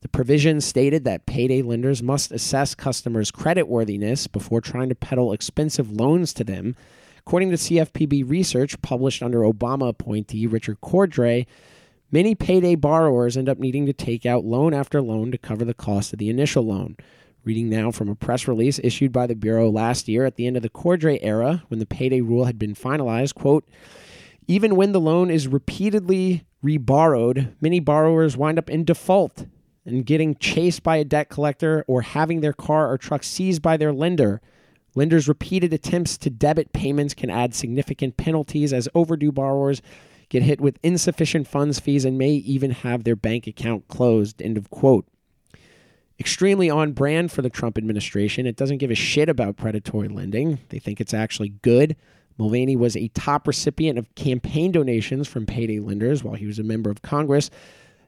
The 0.00 0.08
provision 0.08 0.62
stated 0.62 1.04
that 1.04 1.26
payday 1.26 1.60
lenders 1.60 2.02
must 2.02 2.32
assess 2.32 2.74
customers' 2.74 3.30
creditworthiness 3.30 4.32
before 4.32 4.62
trying 4.62 4.88
to 4.88 4.94
peddle 4.94 5.34
expensive 5.34 5.92
loans 5.92 6.32
to 6.32 6.44
them. 6.44 6.74
According 7.18 7.50
to 7.50 7.56
CFPB 7.56 8.30
research 8.30 8.80
published 8.80 9.22
under 9.22 9.40
Obama 9.40 9.90
appointee 9.90 10.46
Richard 10.46 10.80
Cordray, 10.80 11.44
many 12.10 12.34
payday 12.34 12.76
borrowers 12.76 13.36
end 13.36 13.50
up 13.50 13.58
needing 13.58 13.84
to 13.84 13.92
take 13.92 14.24
out 14.24 14.46
loan 14.46 14.72
after 14.72 15.02
loan 15.02 15.32
to 15.32 15.38
cover 15.38 15.66
the 15.66 15.74
cost 15.74 16.14
of 16.14 16.18
the 16.18 16.30
initial 16.30 16.64
loan. 16.64 16.96
Reading 17.48 17.70
now 17.70 17.90
from 17.90 18.10
a 18.10 18.14
press 18.14 18.46
release 18.46 18.78
issued 18.84 19.10
by 19.10 19.26
the 19.26 19.34
Bureau 19.34 19.70
last 19.70 20.06
year 20.06 20.26
at 20.26 20.36
the 20.36 20.46
end 20.46 20.58
of 20.58 20.62
the 20.62 20.68
Cordray 20.68 21.18
era, 21.22 21.62
when 21.68 21.80
the 21.80 21.86
payday 21.86 22.20
rule 22.20 22.44
had 22.44 22.58
been 22.58 22.74
finalized, 22.74 23.36
quote, 23.36 23.66
even 24.46 24.76
when 24.76 24.92
the 24.92 25.00
loan 25.00 25.30
is 25.30 25.48
repeatedly 25.48 26.44
reborrowed, 26.62 27.54
many 27.58 27.80
borrowers 27.80 28.36
wind 28.36 28.58
up 28.58 28.68
in 28.68 28.84
default 28.84 29.46
and 29.86 30.04
getting 30.04 30.34
chased 30.34 30.82
by 30.82 30.98
a 30.98 31.06
debt 31.06 31.30
collector 31.30 31.86
or 31.88 32.02
having 32.02 32.42
their 32.42 32.52
car 32.52 32.92
or 32.92 32.98
truck 32.98 33.24
seized 33.24 33.62
by 33.62 33.78
their 33.78 33.94
lender. 33.94 34.42
Lenders' 34.94 35.26
repeated 35.26 35.72
attempts 35.72 36.18
to 36.18 36.28
debit 36.28 36.74
payments 36.74 37.14
can 37.14 37.30
add 37.30 37.54
significant 37.54 38.18
penalties 38.18 38.74
as 38.74 38.90
overdue 38.94 39.32
borrowers 39.32 39.80
get 40.28 40.42
hit 40.42 40.60
with 40.60 40.78
insufficient 40.82 41.48
funds 41.48 41.80
fees 41.80 42.04
and 42.04 42.18
may 42.18 42.32
even 42.32 42.72
have 42.72 43.04
their 43.04 43.16
bank 43.16 43.46
account 43.46 43.88
closed. 43.88 44.42
End 44.42 44.58
of 44.58 44.68
quote. 44.68 45.06
Extremely 46.20 46.68
on 46.68 46.92
brand 46.92 47.30
for 47.30 47.42
the 47.42 47.50
Trump 47.50 47.78
administration. 47.78 48.46
It 48.46 48.56
doesn't 48.56 48.78
give 48.78 48.90
a 48.90 48.96
shit 48.96 49.28
about 49.28 49.56
predatory 49.56 50.08
lending. 50.08 50.58
They 50.70 50.78
think 50.78 51.00
it's 51.00 51.14
actually 51.14 51.50
good. 51.50 51.96
Mulvaney 52.38 52.76
was 52.76 52.96
a 52.96 53.08
top 53.08 53.46
recipient 53.46 53.98
of 53.98 54.14
campaign 54.14 54.72
donations 54.72 55.28
from 55.28 55.46
payday 55.46 55.80
lenders 55.80 56.24
while 56.24 56.34
he 56.34 56.46
was 56.46 56.58
a 56.58 56.64
member 56.64 56.90
of 56.90 57.02
Congress. 57.02 57.50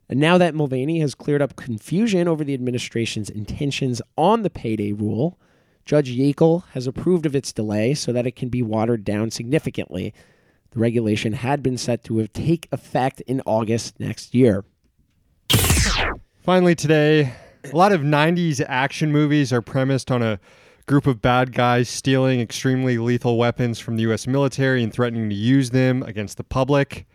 And 0.09 0.19
now 0.19 0.39
that 0.39 0.57
Mulvaney 0.57 0.99
has 1.01 1.15
cleared 1.15 1.43
up 1.43 1.55
confusion 1.55 2.27
over 2.27 2.43
the 2.43 2.55
administration's 2.55 3.31
intentions 3.31 4.03
on 4.17 4.43
the 4.43 4.51
payday 4.51 4.93
rule, 4.93 5.39
Judge 5.85 6.11
Yeakel 6.11 6.65
has 6.73 6.87
approved 6.87 7.27
of 7.27 7.37
its 7.37 7.53
delay 7.53 7.95
so 7.95 8.13
that 8.13 8.27
it 8.27 8.37
can 8.37 8.49
be 8.49 8.63
watered 8.63 9.05
down 9.05 9.31
significantly. 9.31 10.13
The 10.73 10.81
regulation 10.81 11.33
had 11.33 11.63
been 11.63 11.77
set 11.77 12.05
to 12.05 12.27
take 12.29 12.69
effect 12.71 13.21
in 13.23 13.41
August 13.47 13.99
next 13.99 14.35
year. 14.35 14.65
Finally, 16.43 16.75
today, 16.77 17.33
a 17.65 17.77
lot 17.77 17.93
of 17.93 18.01
90s 18.01 18.65
action 18.67 19.13
movies 19.13 19.53
are 19.53 19.63
premised 19.63 20.11
on 20.11 20.23
a 20.23 20.39
group 20.87 21.07
of 21.07 21.21
bad 21.23 21.53
guys 21.53 21.89
stealing 21.89 22.41
extremely 22.41 22.99
lethal 22.99 23.39
weapons 23.39 23.79
from 23.79 23.97
the 23.97 24.03
U.S. 24.03 24.27
military 24.27 24.83
and 24.83 24.93
threatening 24.93 25.29
to 25.29 25.35
use 25.35 25.71
them 25.71 26.03
against 26.03 26.37
the 26.37 26.45
public. 26.45 27.07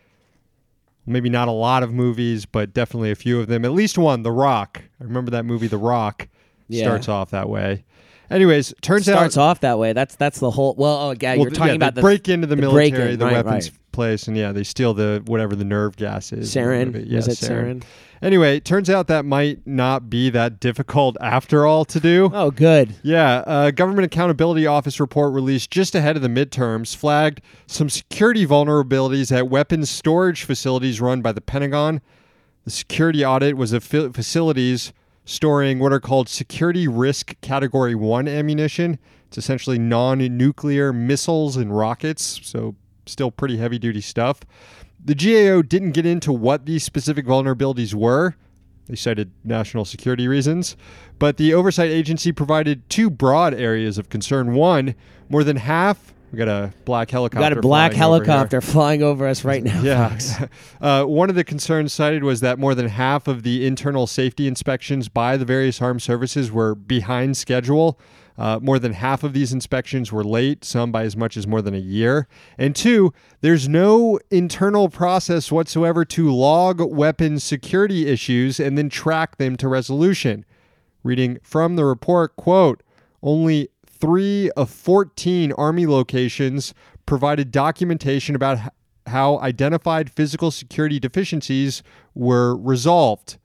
Maybe 1.04 1.28
not 1.28 1.46
a 1.48 1.52
lot 1.52 1.82
of 1.82 1.92
movies, 1.92 2.46
but 2.46 2.72
definitely 2.72 3.10
a 3.10 3.14
few 3.14 3.38
of 3.40 3.46
them. 3.48 3.64
At 3.64 3.72
least 3.72 3.96
one, 3.98 4.22
The 4.22 4.32
Rock. 4.32 4.82
I 5.00 5.04
remember 5.04 5.30
that 5.32 5.44
movie, 5.44 5.66
The 5.68 5.78
Rock, 5.78 6.28
Yeah. 6.68 6.84
starts 6.84 7.08
off 7.08 7.30
that 7.30 7.48
way. 7.48 7.84
Anyways, 8.30 8.74
turns 8.82 9.04
Starts 9.04 9.36
out 9.36 9.42
off 9.42 9.60
that 9.60 9.78
way. 9.78 9.92
That's 9.92 10.16
that's 10.16 10.40
the 10.40 10.50
whole. 10.50 10.74
Well, 10.76 10.96
oh, 10.96 11.14
yeah, 11.20 11.34
well, 11.34 11.42
you're 11.42 11.50
talking 11.50 11.68
yeah, 11.68 11.74
about 11.74 11.94
the 11.94 12.00
break 12.00 12.28
into 12.28 12.46
the, 12.46 12.56
the 12.56 12.62
military, 12.62 12.90
break-in, 12.90 13.18
the 13.18 13.24
right, 13.24 13.44
weapons 13.44 13.70
right. 13.70 13.92
place, 13.92 14.26
and 14.26 14.36
yeah, 14.36 14.52
they 14.52 14.64
steal 14.64 14.94
the 14.94 15.22
whatever 15.26 15.54
the 15.54 15.64
nerve 15.64 15.96
gas 15.96 16.32
is. 16.32 16.52
Sarin. 16.54 17.04
Yeah, 17.06 17.16
Was 17.16 17.28
it 17.28 17.38
sarin? 17.38 17.84
Anyway, 18.22 18.58
turns 18.60 18.88
out 18.88 19.08
that 19.08 19.24
might 19.24 19.66
not 19.66 20.08
be 20.08 20.30
that 20.30 20.58
difficult 20.58 21.16
after 21.20 21.66
all 21.66 21.84
to 21.84 22.00
do. 22.00 22.30
Oh, 22.32 22.50
good. 22.50 22.94
Yeah, 23.02 23.44
a 23.46 23.72
Government 23.72 24.06
Accountability 24.06 24.66
Office 24.66 24.98
report 24.98 25.34
released 25.34 25.70
just 25.70 25.94
ahead 25.94 26.16
of 26.16 26.22
the 26.22 26.28
midterms 26.28 26.96
flagged 26.96 27.42
some 27.66 27.90
security 27.90 28.46
vulnerabilities 28.46 29.36
at 29.36 29.48
weapons 29.48 29.90
storage 29.90 30.44
facilities 30.44 31.00
run 31.00 31.20
by 31.20 31.32
the 31.32 31.42
Pentagon. 31.42 32.00
The 32.64 32.70
security 32.70 33.24
audit 33.24 33.56
was 33.56 33.72
of 33.72 33.84
facilities 33.84 34.92
storing 35.26 35.78
what 35.78 35.92
are 35.92 36.00
called 36.00 36.28
security 36.28 36.88
risk 36.88 37.38
category 37.42 37.94
1 37.94 38.26
ammunition. 38.26 38.98
It's 39.26 39.36
essentially 39.36 39.78
non-nuclear 39.78 40.92
missiles 40.92 41.56
and 41.56 41.76
rockets, 41.76 42.40
so 42.42 42.76
still 43.04 43.30
pretty 43.30 43.58
heavy 43.58 43.78
duty 43.78 44.00
stuff. 44.00 44.40
The 45.04 45.14
GAO 45.14 45.62
didn't 45.62 45.92
get 45.92 46.06
into 46.06 46.32
what 46.32 46.64
these 46.64 46.84
specific 46.84 47.26
vulnerabilities 47.26 47.92
were. 47.92 48.36
They 48.86 48.96
cited 48.96 49.32
national 49.44 49.84
security 49.84 50.28
reasons. 50.28 50.76
But 51.18 51.36
the 51.36 51.54
oversight 51.54 51.90
agency 51.90 52.30
provided 52.32 52.88
two 52.88 53.10
broad 53.10 53.52
areas 53.52 53.98
of 53.98 54.08
concern. 54.08 54.54
One, 54.54 54.94
more 55.28 55.44
than 55.44 55.56
half. 55.56 56.14
We 56.32 56.38
got 56.38 56.48
a 56.48 56.72
black 56.84 57.10
helicopter. 57.10 57.40
We 57.40 57.50
got 57.54 57.58
a 57.58 57.60
black 57.60 57.92
flying 57.92 58.02
over 58.02 58.24
helicopter 58.24 58.60
flying 58.60 59.02
over 59.02 59.26
us 59.26 59.44
right 59.44 59.62
now. 59.62 59.80
Yeah. 59.82 60.08
Fox. 60.08 60.34
Uh, 60.78 61.04
one 61.04 61.30
of 61.30 61.34
the 61.34 61.44
concerns 61.44 61.92
cited 61.92 62.22
was 62.22 62.40
that 62.40 62.58
more 62.58 62.74
than 62.74 62.88
half 62.88 63.26
of 63.26 63.42
the 63.42 63.66
internal 63.66 64.06
safety 64.06 64.46
inspections 64.46 65.08
by 65.08 65.36
the 65.36 65.44
various 65.44 65.80
armed 65.80 66.02
services 66.02 66.52
were 66.52 66.74
behind 66.74 67.36
schedule. 67.36 67.98
Uh, 68.38 68.58
more 68.60 68.78
than 68.78 68.92
half 68.92 69.24
of 69.24 69.32
these 69.32 69.52
inspections 69.52 70.12
were 70.12 70.22
late, 70.22 70.64
some 70.64 70.92
by 70.92 71.04
as 71.04 71.16
much 71.16 71.36
as 71.36 71.46
more 71.46 71.62
than 71.62 71.74
a 71.74 71.78
year. 71.78 72.28
And 72.58 72.76
two, 72.76 73.12
there's 73.40 73.68
no 73.68 74.20
internal 74.30 74.90
process 74.90 75.50
whatsoever 75.50 76.04
to 76.04 76.32
log 76.32 76.80
weapons 76.80 77.42
security 77.42 78.06
issues 78.06 78.60
and 78.60 78.76
then 78.76 78.90
track 78.90 79.38
them 79.38 79.56
to 79.56 79.68
resolution. 79.68 80.44
Reading 81.02 81.38
from 81.42 81.76
the 81.76 81.84
report, 81.84 82.36
quote, 82.36 82.82
only 83.22 83.70
three 84.00 84.50
of 84.52 84.70
14 84.70 85.52
Army 85.52 85.86
locations 85.86 86.74
provided 87.06 87.50
documentation 87.50 88.34
about 88.34 88.72
how 89.06 89.38
identified 89.38 90.10
physical 90.10 90.50
security 90.50 90.98
deficiencies 90.98 91.82
were 92.14 92.56
resolved. 92.56 93.38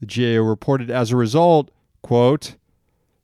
The 0.00 0.06
GAO 0.06 0.42
reported 0.42 0.90
as 0.90 1.10
a 1.10 1.16
result, 1.16 1.70
quote, 2.02 2.56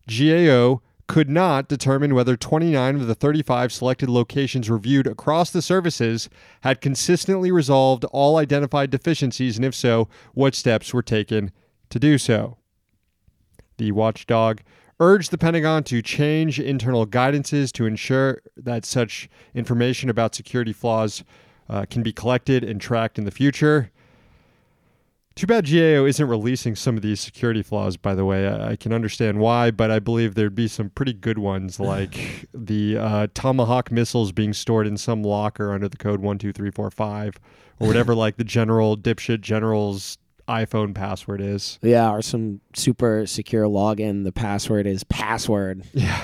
GAO 0.08 0.82
could 1.08 1.30
not 1.30 1.68
determine 1.68 2.14
whether 2.14 2.36
29 2.36 2.96
of 2.96 3.06
the 3.06 3.14
35 3.14 3.72
selected 3.72 4.08
locations 4.08 4.68
reviewed 4.68 5.06
across 5.06 5.50
the 5.50 5.62
services 5.62 6.28
had 6.62 6.80
consistently 6.80 7.50
resolved 7.50 8.04
all 8.06 8.36
identified 8.36 8.90
deficiencies, 8.90 9.56
and 9.56 9.64
if 9.64 9.74
so, 9.74 10.08
what 10.34 10.54
steps 10.54 10.92
were 10.92 11.02
taken 11.02 11.52
to 11.90 11.98
do 11.98 12.18
so. 12.18 12.56
The 13.78 13.92
watchdog 13.92 14.62
urged 14.98 15.30
the 15.30 15.38
Pentagon 15.38 15.84
to 15.84 16.00
change 16.02 16.58
internal 16.58 17.06
guidances 17.06 17.70
to 17.72 17.86
ensure 17.86 18.40
that 18.56 18.84
such 18.84 19.28
information 19.54 20.08
about 20.08 20.34
security 20.34 20.72
flaws 20.72 21.22
uh, 21.68 21.84
can 21.88 22.02
be 22.02 22.12
collected 22.12 22.64
and 22.64 22.80
tracked 22.80 23.18
in 23.18 23.24
the 23.24 23.30
future. 23.30 23.90
Too 25.34 25.46
bad 25.46 25.66
GAO 25.66 26.06
isn't 26.06 26.28
releasing 26.28 26.74
some 26.74 26.96
of 26.96 27.02
these 27.02 27.20
security 27.20 27.62
flaws, 27.62 27.98
by 27.98 28.14
the 28.14 28.24
way. 28.24 28.48
I, 28.48 28.70
I 28.70 28.76
can 28.76 28.94
understand 28.94 29.38
why, 29.38 29.70
but 29.70 29.90
I 29.90 29.98
believe 29.98 30.34
there'd 30.34 30.54
be 30.54 30.66
some 30.66 30.88
pretty 30.88 31.12
good 31.12 31.38
ones, 31.38 31.78
like 31.80 32.48
the 32.54 32.96
uh, 32.96 33.26
Tomahawk 33.34 33.92
missiles 33.92 34.32
being 34.32 34.54
stored 34.54 34.86
in 34.86 34.96
some 34.96 35.22
locker 35.22 35.72
under 35.74 35.88
the 35.88 35.98
code 35.98 36.20
12345, 36.20 37.34
or 37.80 37.86
whatever, 37.86 38.14
like 38.14 38.38
the 38.38 38.44
general 38.44 38.96
dipshit 38.96 39.42
general's 39.42 40.16
iPhone 40.48 40.94
password 40.94 41.40
is. 41.40 41.78
Yeah, 41.82 42.10
or 42.10 42.22
some 42.22 42.60
super 42.74 43.26
secure 43.26 43.64
login. 43.66 44.24
The 44.24 44.32
password 44.32 44.86
is 44.86 45.04
password. 45.04 45.84
Yeah. 45.94 46.22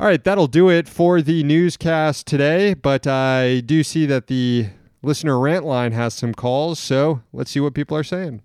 All 0.00 0.06
right, 0.06 0.24
that'll 0.24 0.46
do 0.46 0.68
it 0.68 0.88
for 0.88 1.22
the 1.22 1.44
newscast 1.44 2.26
today, 2.26 2.74
but 2.74 3.06
I 3.06 3.60
do 3.60 3.84
see 3.84 4.06
that 4.06 4.26
the 4.26 4.68
listener 5.02 5.38
rant 5.38 5.64
line 5.64 5.92
has 5.92 6.14
some 6.14 6.34
calls, 6.34 6.78
so 6.78 7.20
let's 7.32 7.50
see 7.50 7.60
what 7.60 7.74
people 7.74 7.96
are 7.96 8.02
saying. 8.02 8.42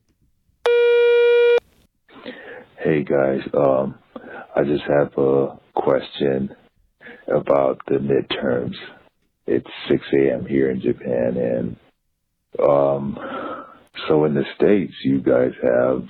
Hey 2.77 3.03
guys, 3.03 3.39
um, 3.53 3.95
I 4.55 4.63
just 4.63 4.83
have 4.83 5.17
a 5.17 5.57
question 5.73 6.55
about 7.27 7.79
the 7.87 7.95
midterms. 7.95 8.75
It's 9.47 9.69
6 9.89 10.03
a.m. 10.13 10.45
here 10.45 10.69
in 10.69 10.81
Japan, 10.81 11.37
and 11.37 11.75
um, 12.67 13.17
so 14.07 14.25
in 14.25 14.33
the 14.33 14.43
states, 14.55 14.93
you 15.03 15.21
guys 15.21 15.51
have 15.63 16.07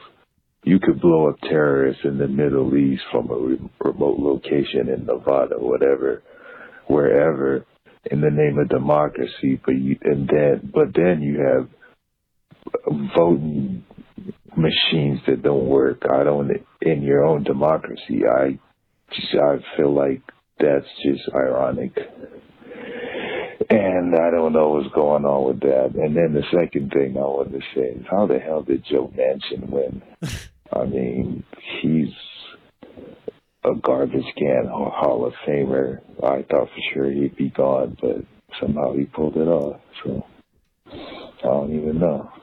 you 0.64 0.80
could 0.80 1.00
blow 1.00 1.30
up 1.30 1.40
terrorists 1.42 2.04
in 2.06 2.18
the 2.18 2.28
Middle 2.28 2.76
East 2.76 3.04
from 3.12 3.30
a 3.30 3.36
re- 3.38 3.70
remote 3.84 4.20
location 4.20 4.90
in 4.90 5.06
Nevada, 5.06 5.56
whatever, 5.60 6.24
wherever, 6.88 7.66
in 8.10 8.20
the 8.20 8.32
name 8.32 8.58
of 8.58 8.70
democracy. 8.70 9.62
But 9.64 9.76
you, 9.76 9.98
and 10.04 10.28
then, 10.28 10.72
but 10.74 10.88
then 10.96 11.22
you 11.22 11.40
have 11.40 11.70
voting 13.16 13.86
machines 14.58 15.20
that 15.28 15.44
don't 15.44 15.68
work. 15.68 16.02
I 16.12 16.24
don't 16.24 16.52
in 16.82 17.04
your 17.04 17.24
own 17.24 17.44
democracy. 17.44 18.24
I 18.28 18.60
I 19.12 19.78
feel 19.78 19.94
like 19.94 20.22
that's 20.60 20.88
just 21.04 21.22
ironic. 21.36 21.96
And 23.70 24.16
I 24.16 24.30
don't 24.30 24.54
know 24.54 24.70
what's 24.70 24.94
going 24.94 25.26
on 25.26 25.48
with 25.48 25.60
that. 25.62 25.96
And 25.96 26.16
then 26.16 26.34
the 26.34 26.44
second 26.54 26.92
thing 26.92 27.18
I 27.18 27.22
want 27.22 27.52
to 27.52 27.62
say 27.74 28.00
is 28.00 28.06
how 28.10 28.28
the 28.28 28.40
hell 28.40 28.62
did 28.62 28.86
Joe 28.86 29.12
Manchin 29.18 29.70
win? 29.70 30.02
I 30.74 30.86
mean, 30.86 31.44
he's 31.82 32.10
a 33.64 33.74
garbage 33.76 34.26
can 34.38 34.68
Hall 34.68 35.26
of 35.26 35.34
Famer. 35.48 36.00
I 36.24 36.44
thought 36.44 36.70
for 36.70 36.94
sure 36.94 37.12
he'd 37.12 37.36
be 37.36 37.50
gone, 37.50 37.98
but 38.02 38.18
somehow 38.60 38.94
he 38.94 39.06
pulled 39.06 39.38
it 39.38 39.48
off. 39.48 39.82
So 40.04 40.26
I 40.92 41.44
don't 41.44 41.76
even 41.76 42.00
know. 42.00 42.32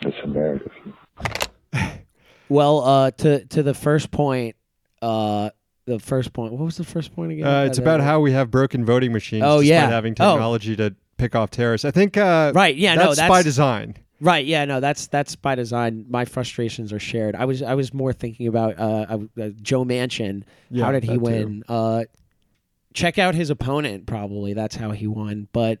It's 0.00 0.16
a 0.22 0.28
America. 0.28 0.70
Well, 2.48 2.84
uh, 2.84 3.10
to 3.10 3.44
to 3.46 3.62
the 3.64 3.74
first 3.74 4.12
point, 4.12 4.54
uh, 5.02 5.50
the 5.88 5.98
first 5.98 6.32
point. 6.32 6.52
What 6.52 6.64
was 6.64 6.76
the 6.76 6.84
first 6.84 7.14
point 7.16 7.32
again? 7.32 7.46
Uh, 7.46 7.64
it's 7.64 7.78
about 7.78 8.00
how 8.00 8.20
we 8.20 8.32
have 8.32 8.50
broken 8.50 8.84
voting 8.84 9.12
machines 9.12 9.42
Oh, 9.44 9.60
despite 9.60 9.66
yeah. 9.66 9.88
having 9.90 10.12
Oh. 10.20 10.32
technology 10.32 10.76
to 10.76 10.94
pick 11.16 11.34
off 11.34 11.50
terrorists. 11.50 11.84
I 11.84 11.90
think 11.90 12.16
uh, 12.16 12.52
Right, 12.54 12.76
yeah, 12.76 12.94
no, 12.94 13.14
that's, 13.14 13.28
by 13.28 13.42
design. 13.42 13.96
Right. 14.20 14.44
Yeah. 14.44 14.64
No. 14.64 14.80
That's 14.80 15.06
that's 15.06 15.36
by 15.36 15.54
design. 15.54 16.04
My 16.08 16.24
frustrations 16.24 16.92
are 16.92 16.98
shared. 16.98 17.36
I 17.36 17.44
was 17.44 17.62
I 17.62 17.74
was 17.74 17.94
more 17.94 18.12
thinking 18.12 18.48
about 18.48 18.76
uh, 18.78 19.06
uh, 19.08 19.18
uh, 19.40 19.48
Joe 19.62 19.84
Manchin. 19.84 20.42
Yeah, 20.70 20.86
how 20.86 20.90
did 20.92 21.04
he 21.04 21.18
win? 21.18 21.62
Uh, 21.68 22.04
check 22.94 23.16
out 23.18 23.36
his 23.36 23.50
opponent. 23.50 24.06
Probably 24.06 24.54
that's 24.54 24.74
how 24.74 24.90
he 24.90 25.06
won. 25.06 25.46
But 25.52 25.78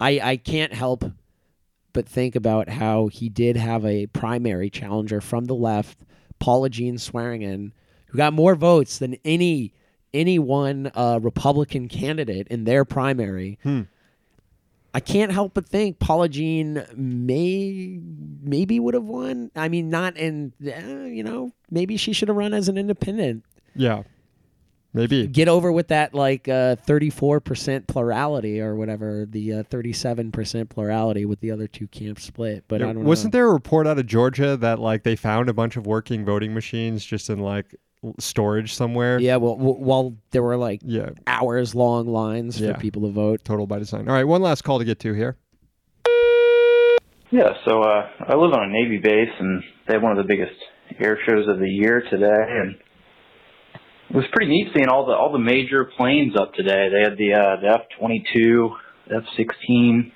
I 0.00 0.18
I 0.20 0.36
can't 0.36 0.72
help 0.72 1.04
but 1.92 2.08
think 2.08 2.34
about 2.34 2.68
how 2.68 3.06
he 3.06 3.28
did 3.28 3.56
have 3.56 3.84
a 3.86 4.06
primary 4.08 4.68
challenger 4.68 5.20
from 5.20 5.44
the 5.44 5.54
left, 5.54 5.96
Paula 6.40 6.68
Jean 6.68 6.96
Swearengin, 6.96 7.70
who 8.16 8.22
got 8.22 8.32
more 8.32 8.54
votes 8.54 8.98
than 8.98 9.16
any 9.24 9.72
any 10.14 10.38
one 10.38 10.90
uh, 10.94 11.18
Republican 11.22 11.88
candidate 11.88 12.48
in 12.48 12.64
their 12.64 12.84
primary. 12.86 13.58
Hmm. 13.62 13.82
I 14.94 15.00
can't 15.00 15.30
help 15.30 15.52
but 15.52 15.68
think 15.68 15.98
Paula 15.98 16.26
Jean 16.30 16.82
may 16.96 18.00
maybe 18.42 18.80
would 18.80 18.94
have 18.94 19.04
won. 19.04 19.50
I 19.54 19.68
mean, 19.68 19.90
not 19.90 20.16
in 20.16 20.54
uh, 20.66 21.04
you 21.04 21.22
know 21.22 21.52
maybe 21.70 21.98
she 21.98 22.14
should 22.14 22.28
have 22.28 22.36
run 22.36 22.54
as 22.54 22.68
an 22.70 22.78
independent. 22.78 23.44
Yeah, 23.74 24.04
maybe. 24.94 25.26
Get 25.26 25.48
over 25.48 25.70
with 25.70 25.88
that 25.88 26.14
like 26.14 26.44
thirty 26.46 27.10
four 27.10 27.40
percent 27.40 27.86
plurality 27.88 28.58
or 28.62 28.74
whatever 28.74 29.26
the 29.28 29.64
thirty 29.64 29.92
seven 29.92 30.32
percent 30.32 30.70
plurality 30.70 31.26
with 31.26 31.40
the 31.40 31.50
other 31.50 31.66
two 31.66 31.88
camps 31.88 32.24
split. 32.24 32.64
But 32.66 32.80
Yeah, 32.80 32.88
I 32.88 32.92
don't 32.94 33.04
wasn't 33.04 33.34
know. 33.34 33.38
there 33.38 33.48
a 33.48 33.52
report 33.52 33.86
out 33.86 33.98
of 33.98 34.06
Georgia 34.06 34.56
that 34.56 34.78
like 34.78 35.02
they 35.02 35.16
found 35.16 35.50
a 35.50 35.52
bunch 35.52 35.76
of 35.76 35.86
working 35.86 36.24
voting 36.24 36.54
machines 36.54 37.04
just 37.04 37.28
in 37.28 37.40
like 37.40 37.74
storage 38.18 38.74
somewhere? 38.74 39.18
Yeah, 39.18 39.36
well, 39.36 39.56
w- 39.56 39.78
while 39.78 40.14
there 40.30 40.42
were 40.42 40.56
like 40.56 40.80
Yeah, 40.84 41.10
hours 41.26 41.74
long 41.74 42.06
lines 42.06 42.60
Yeah. 42.60 42.74
for 42.74 42.80
people 42.80 43.02
to 43.02 43.08
vote. 43.10 43.44
total 43.44 43.66
by 43.66 43.78
design. 43.78 44.08
All 44.08 44.14
right, 44.14 44.24
one 44.24 44.42
last 44.42 44.62
call 44.62 44.78
to 44.78 44.84
get 44.84 44.98
to 45.00 45.12
here. 45.12 45.36
Yeah, 47.30 47.50
so 47.64 47.82
uh, 47.82 48.08
I 48.28 48.34
live 48.36 48.52
on 48.52 48.62
a 48.70 48.72
Navy 48.72 48.98
base, 48.98 49.30
and 49.40 49.62
they 49.86 49.94
have 49.94 50.02
one 50.02 50.12
of 50.12 50.18
the 50.18 50.28
biggest 50.28 50.54
air 51.00 51.18
shows 51.26 51.48
of 51.48 51.58
the 51.58 51.68
year 51.68 52.02
today, 52.08 52.24
and 52.30 52.76
it 54.10 54.14
was 54.16 54.24
pretty 54.32 54.50
neat 54.52 54.68
seeing 54.74 54.88
all 54.88 55.06
the 55.06 55.12
all 55.12 55.32
the 55.32 55.38
major 55.38 55.84
planes 55.96 56.36
up 56.36 56.54
today. 56.54 56.88
They 56.88 57.00
had 57.00 57.18
the 57.18 57.32
uh, 57.34 57.60
the 57.60 57.68
F 57.74 57.80
twenty 57.98 58.24
two, 58.32 58.70
F 59.12 59.24
sixteen, 59.36 60.12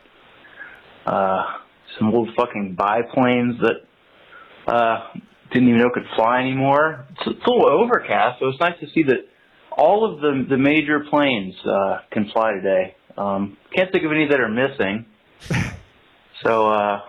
uh, 1.04 1.42
some 1.98 2.14
old 2.14 2.28
fucking 2.36 2.76
biplanes 2.78 3.56
that 3.60 4.72
uh, 4.72 5.08
didn't 5.52 5.68
even 5.68 5.80
know 5.80 5.90
could 5.92 6.06
fly 6.16 6.40
anymore. 6.40 7.06
It's, 7.10 7.22
it's 7.26 7.46
a 7.46 7.50
little 7.50 7.68
overcast, 7.68 8.40
so 8.40 8.48
it's 8.48 8.60
nice 8.60 8.78
to 8.80 8.86
see 8.90 9.02
that 9.04 9.26
all 9.70 10.04
of 10.10 10.20
the 10.20 10.46
the 10.48 10.58
major 10.58 11.00
planes 11.10 11.54
uh, 11.64 11.98
can 12.10 12.30
fly 12.30 12.52
today. 12.52 12.96
Um, 13.16 13.56
can't 13.74 13.90
think 13.92 14.04
of 14.04 14.12
any 14.12 14.28
that 14.28 14.40
are 14.40 14.48
missing. 14.48 15.06
So 16.42 16.70
uh, 16.70 17.00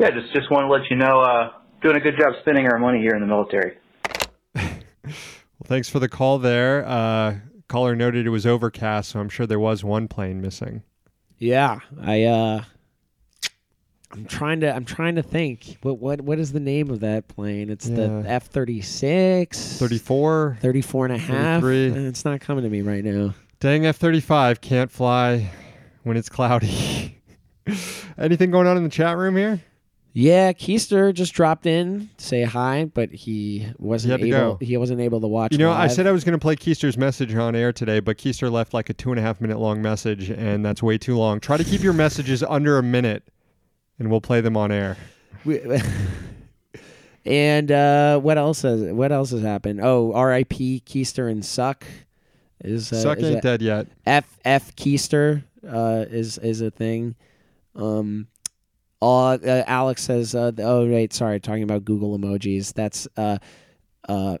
yeah, 0.00 0.10
just 0.10 0.32
just 0.34 0.50
want 0.50 0.64
to 0.64 0.68
let 0.68 0.90
you 0.90 0.96
know, 0.96 1.20
uh, 1.20 1.52
doing 1.80 1.96
a 1.96 2.00
good 2.00 2.18
job 2.18 2.34
spending 2.40 2.66
our 2.66 2.78
money 2.78 3.00
here 3.00 3.14
in 3.14 3.20
the 3.20 3.26
military. 3.26 3.76
Well, 4.54 5.68
thanks 5.68 5.88
for 5.88 6.00
the 6.00 6.08
call 6.08 6.38
there. 6.38 6.84
Uh, 6.84 7.38
caller 7.68 7.94
noted 7.94 8.26
it 8.26 8.30
was 8.30 8.46
overcast, 8.46 9.10
so 9.10 9.20
I'm 9.20 9.28
sure 9.28 9.46
there 9.46 9.60
was 9.60 9.84
one 9.84 10.08
plane 10.08 10.40
missing. 10.40 10.82
Yeah, 11.38 11.78
I 12.00 12.24
uh 12.24 12.64
I'm 14.12 14.26
trying 14.26 14.60
to 14.60 14.74
I'm 14.74 14.84
trying 14.84 15.14
to 15.16 15.22
think. 15.22 15.78
What 15.82 15.98
what 15.98 16.20
what 16.20 16.38
is 16.38 16.52
the 16.52 16.60
name 16.60 16.90
of 16.90 17.00
that 17.00 17.28
plane? 17.28 17.70
It's 17.70 17.86
the 17.88 18.24
F-36 18.26 19.78
34. 19.78 20.58
34 20.60 21.06
and 21.06 21.14
a 21.14 21.18
half. 21.18 21.62
33. 21.62 22.06
Uh, 22.06 22.08
It's 22.08 22.24
not 22.24 22.40
coming 22.40 22.64
to 22.64 22.70
me 22.70 22.82
right 22.82 23.04
now. 23.04 23.34
Dang 23.60 23.86
F-35 23.86 24.60
can't 24.60 24.90
fly 24.90 25.50
when 26.02 26.16
it's 26.16 26.28
cloudy. 26.28 27.20
Anything 28.18 28.50
going 28.50 28.66
on 28.66 28.76
in 28.76 28.82
the 28.84 28.90
chat 28.90 29.16
room 29.16 29.36
here? 29.36 29.60
Yeah, 30.14 30.52
Keister 30.52 31.14
just 31.14 31.32
dropped 31.32 31.64
in 31.64 32.10
to 32.18 32.24
say 32.24 32.42
hi, 32.42 32.84
but 32.84 33.10
he 33.10 33.66
wasn't 33.78 34.20
to 34.20 34.26
able 34.26 34.56
he 34.58 34.76
wasn't 34.76 35.00
able 35.00 35.22
to 35.22 35.26
watch 35.26 35.52
You 35.52 35.58
know, 35.58 35.72
I 35.72 35.86
said 35.86 36.06
I 36.06 36.12
was 36.12 36.22
going 36.22 36.38
to 36.38 36.42
play 36.42 36.54
Keister's 36.54 36.98
message 36.98 37.34
on 37.34 37.56
air 37.56 37.72
today, 37.72 38.00
but 38.00 38.18
Keister 38.18 38.50
left 38.52 38.74
like 38.74 38.90
a 38.90 38.92
two 38.92 39.10
and 39.10 39.18
a 39.18 39.22
half 39.22 39.40
minute 39.40 39.58
long 39.58 39.80
message, 39.80 40.28
and 40.28 40.64
that's 40.66 40.82
way 40.82 40.98
too 40.98 41.16
long. 41.16 41.40
Try 41.40 41.56
to 41.56 41.64
keep 41.64 41.82
your 41.82 41.94
messages 41.94 42.42
under 42.42 42.76
a 42.76 42.82
minute, 42.82 43.22
and 43.98 44.10
we'll 44.10 44.20
play 44.20 44.40
them 44.40 44.56
on 44.56 44.72
air. 44.72 44.96
We- 45.44 45.60
and 47.24 47.70
uh, 47.70 48.18
what 48.18 48.38
else 48.38 48.62
has 48.62 48.82
what 48.82 49.12
else 49.12 49.30
has 49.30 49.42
happened? 49.42 49.80
Oh, 49.82 50.12
R.I.P. 50.12 50.82
Keister 50.86 51.30
and 51.30 51.44
Suck 51.44 51.84
is 52.62 52.92
uh, 52.92 53.00
Suck 53.00 53.18
is 53.18 53.30
ain't 53.30 53.42
dead 53.42 53.62
yet. 53.62 53.86
F 54.06 54.38
F 54.44 54.74
Keister 54.76 55.44
uh, 55.68 56.04
is 56.08 56.38
is 56.38 56.60
a 56.60 56.70
thing. 56.70 57.14
Um, 57.74 58.28
uh, 59.00 59.32
uh, 59.34 59.64
Alex 59.66 60.02
says, 60.02 60.34
uh, 60.34 60.52
"Oh 60.58 60.86
wait, 60.88 61.12
sorry, 61.12 61.40
talking 61.40 61.64
about 61.64 61.84
Google 61.84 62.16
emojis. 62.18 62.72
That's 62.72 63.08
uh, 63.16 63.38
uh, 64.08 64.38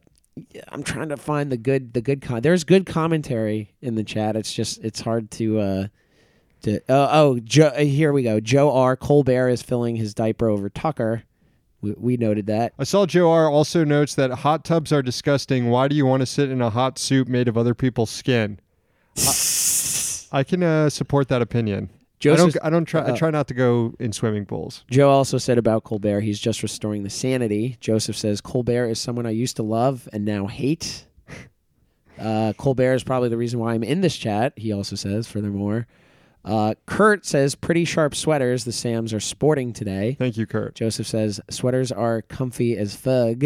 I'm 0.68 0.82
trying 0.82 1.08
to 1.10 1.16
find 1.16 1.50
the 1.50 1.56
good 1.56 1.94
the 1.94 2.00
good 2.00 2.22
con. 2.22 2.42
There's 2.42 2.64
good 2.64 2.86
commentary 2.86 3.74
in 3.80 3.94
the 3.96 4.04
chat. 4.04 4.36
It's 4.36 4.52
just 4.52 4.82
it's 4.84 5.00
hard 5.00 5.30
to 5.32 5.58
uh, 5.60 5.86
to 6.62 6.80
oh 6.88 7.08
oh 7.10 7.40
Joe, 7.40 7.68
uh, 7.68 7.80
here 7.80 8.12
we 8.12 8.22
go. 8.22 8.40
Joe 8.40 8.72
R. 8.72 8.96
Colbert 8.96 9.48
is 9.48 9.62
filling 9.62 9.96
his 9.96 10.14
diaper 10.14 10.48
over 10.48 10.68
Tucker. 10.68 11.24
We, 11.80 11.94
we 11.96 12.16
noted 12.16 12.46
that. 12.46 12.72
I 12.78 12.84
saw 12.84 13.06
Joe 13.06 13.30
R. 13.30 13.50
also 13.50 13.84
notes 13.84 14.14
that 14.14 14.30
hot 14.30 14.64
tubs 14.64 14.92
are 14.92 15.02
disgusting. 15.02 15.68
Why 15.68 15.88
do 15.88 15.96
you 15.96 16.06
want 16.06 16.20
to 16.20 16.26
sit 16.26 16.50
in 16.50 16.62
a 16.62 16.70
hot 16.70 16.98
soup 16.98 17.28
made 17.28 17.48
of 17.48 17.58
other 17.58 17.74
people's 17.74 18.10
skin? 18.10 18.60
I, 19.18 20.38
I 20.40 20.44
can 20.44 20.62
uh, 20.62 20.90
support 20.90 21.28
that 21.28 21.42
opinion. 21.42 21.90
Joseph, 22.22 22.54
don't. 22.54 22.64
I 22.64 22.70
don't 22.70 22.84
try. 22.84 23.00
I 23.00 23.10
uh, 23.10 23.16
try 23.16 23.30
not 23.30 23.48
to 23.48 23.54
go 23.54 23.94
in 23.98 24.12
swimming 24.12 24.46
pools. 24.46 24.84
Joe 24.88 25.10
also 25.10 25.38
said 25.38 25.58
about 25.58 25.82
Colbert, 25.82 26.20
he's 26.20 26.38
just 26.38 26.62
restoring 26.62 27.02
the 27.02 27.10
sanity. 27.10 27.76
Joseph 27.80 28.16
says 28.16 28.40
Colbert 28.40 28.90
is 28.90 29.00
someone 29.00 29.26
I 29.26 29.30
used 29.30 29.56
to 29.56 29.64
love 29.64 30.08
and 30.12 30.24
now 30.24 30.46
hate. 30.46 31.06
Uh, 32.18 32.52
Colbert 32.52 32.94
is 32.94 33.02
probably 33.02 33.30
the 33.30 33.38
reason 33.38 33.58
why 33.58 33.74
I'm 33.74 33.82
in 33.82 34.00
this 34.00 34.16
chat. 34.16 34.52
He 34.54 34.70
also 34.70 34.94
says, 34.94 35.26
furthermore, 35.26 35.88
uh, 36.44 36.74
Kurt 36.86 37.24
says 37.24 37.54
pretty 37.54 37.84
sharp 37.84 38.14
sweaters 38.14 38.64
the 38.64 38.72
Sams 38.72 39.12
are 39.12 39.20
sporting 39.20 39.72
today. 39.72 40.16
Thank 40.18 40.36
you, 40.36 40.46
Kurt. 40.46 40.74
Joseph 40.74 41.06
says 41.06 41.40
sweaters 41.50 41.92
are 41.92 42.22
comfy 42.22 42.76
as 42.76 42.96
fug. 42.96 43.44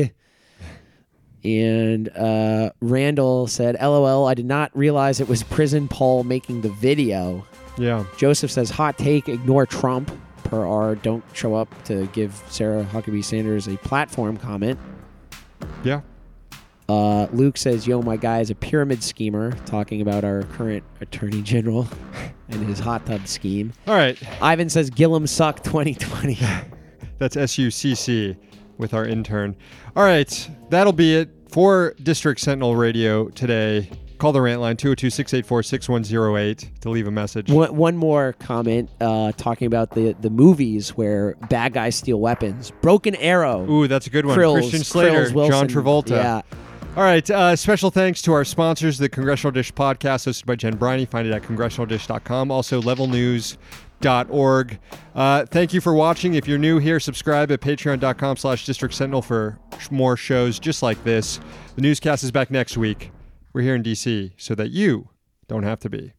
And 1.45 2.09
uh, 2.09 2.71
Randall 2.81 3.47
said, 3.47 3.77
"LOL, 3.81 4.27
I 4.27 4.35
did 4.35 4.47
not 4.47 4.77
realize 4.77 5.21
it 5.21 5.29
was 5.29 5.43
Prison 5.45 5.87
Paul 5.89 6.25
making 6.25 6.63
the 6.63 6.71
video." 6.71 7.47
Yeah. 7.79 8.05
Joseph 8.17 8.51
says, 8.51 8.71
"Hot 8.71 8.99
take: 8.99 9.29
Ignore 9.29 9.67
Trump." 9.67 10.11
Per 10.45 10.65
our 10.65 10.95
don't 10.95 11.25
show 11.33 11.57
up 11.57 11.69
to 11.85 12.07
give 12.13 12.41
Sarah 12.49 12.85
Huckabee 12.85 13.25
Sanders 13.25 13.67
a 13.67 13.77
platform 13.79 14.37
comment. 14.37 14.79
Yeah. 15.83 16.03
Uh, 16.89 17.27
Luke 17.33 17.57
says, 17.57 17.87
"Yo, 17.87 18.01
my 18.01 18.17
guy 18.17 18.41
is 18.41 18.51
a 18.51 18.55
pyramid 18.55 19.03
schemer," 19.03 19.53
talking 19.67 20.01
about 20.01 20.25
our 20.25 20.45
current 20.45 20.85
Attorney 21.01 21.43
General 21.43 21.89
and 22.49 22.67
his 22.69 22.79
hot 22.79 23.07
tub 23.07 23.27
scheme. 23.27 23.73
All 23.87 23.95
right. 23.95 24.19
Ivan 24.43 24.69
says, 24.69 24.91
"Gillum 24.91 25.27
suck 25.27 25.63
2020." 25.63 26.39
That's 27.19 27.37
S 27.37 27.59
U 27.59 27.71
C 27.71 27.95
C 27.95 28.37
with 28.79 28.95
our 28.95 29.07
intern. 29.07 29.57
All 29.95 30.05
right. 30.05 30.51
That'll 30.71 30.93
be 30.93 31.17
it 31.17 31.31
for 31.49 31.95
District 32.03 32.41
Sentinel 32.41 32.77
Radio 32.77 33.29
today. 33.29 33.91
Call 34.19 34.33
the 34.33 34.41
rant 34.41 34.63
line 34.63 34.79
202 34.79 35.11
684 35.11 35.63
6108 35.63 36.81
to 36.81 36.89
leave 36.91 37.07
a 37.07 37.11
message. 37.11 37.51
one, 37.51 37.77
one 37.77 37.97
more 37.99 38.33
comment 38.39 38.89
uh, 39.01 39.33
talking 39.33 39.67
about 39.67 39.91
the 39.91 40.17
the 40.21 40.31
movies 40.31 40.91
where 40.97 41.35
bad 41.51 41.75
guys 41.75 41.97
steal 41.97 42.19
weapons. 42.19 42.73
Broken 42.81 43.15
Arrow. 43.17 43.71
Ooh, 43.71 43.87
that's 43.89 44.07
a 44.07 44.11
good 44.11 44.25
one. 44.25 44.39
Krills, 44.39 44.61
Christian 44.61 44.85
Slater, 44.85 45.27
Krills 45.27 45.35
Wilson. 45.35 45.69
John 45.69 45.69
Travolta. 45.69 46.11
Yeah. 46.11 46.41
All 46.97 47.03
right. 47.03 47.29
Uh, 47.31 47.55
special 47.57 47.91
thanks 47.91 48.23
to 48.23 48.33
our 48.33 48.43
sponsors, 48.43 48.97
the 48.97 49.11
Congressional 49.11 49.53
Dish 49.53 49.71
podcast, 49.71 50.27
hosted 50.27 50.47
by 50.47 50.57
Jen 50.57 50.77
Briney. 50.77 51.05
Find 51.05 51.29
it 51.29 51.33
at 51.35 51.43
congressionaldish.com. 51.43 52.51
Also, 52.51 52.81
levelnews.org. 52.81 54.79
Uh, 55.15 55.45
thank 55.45 55.75
you 55.75 55.83
for 55.83 55.93
watching. 55.93 56.33
If 56.33 56.49
you're 56.49 56.57
new 56.57 56.79
here, 56.79 56.99
subscribe 56.99 57.53
at 57.53 57.61
patreon.com 57.61 58.39
slash 58.39 58.65
district 58.65 58.95
sentinel 58.95 59.21
for 59.21 59.59
more 59.91 60.17
shows 60.17 60.59
just 60.59 60.83
like 60.83 61.05
this. 61.05 61.39
The 61.75 61.83
newscast 61.83 62.25
is 62.25 62.33
back 62.33 62.51
next 62.51 62.79
week. 62.79 63.11
We're 63.53 63.61
here 63.61 63.75
in 63.75 63.83
D.C. 63.83 64.33
so 64.39 64.55
that 64.55 64.71
you 64.71 65.11
don't 65.49 65.65
have 65.65 65.81
to 65.81 65.91
be. 65.91 66.16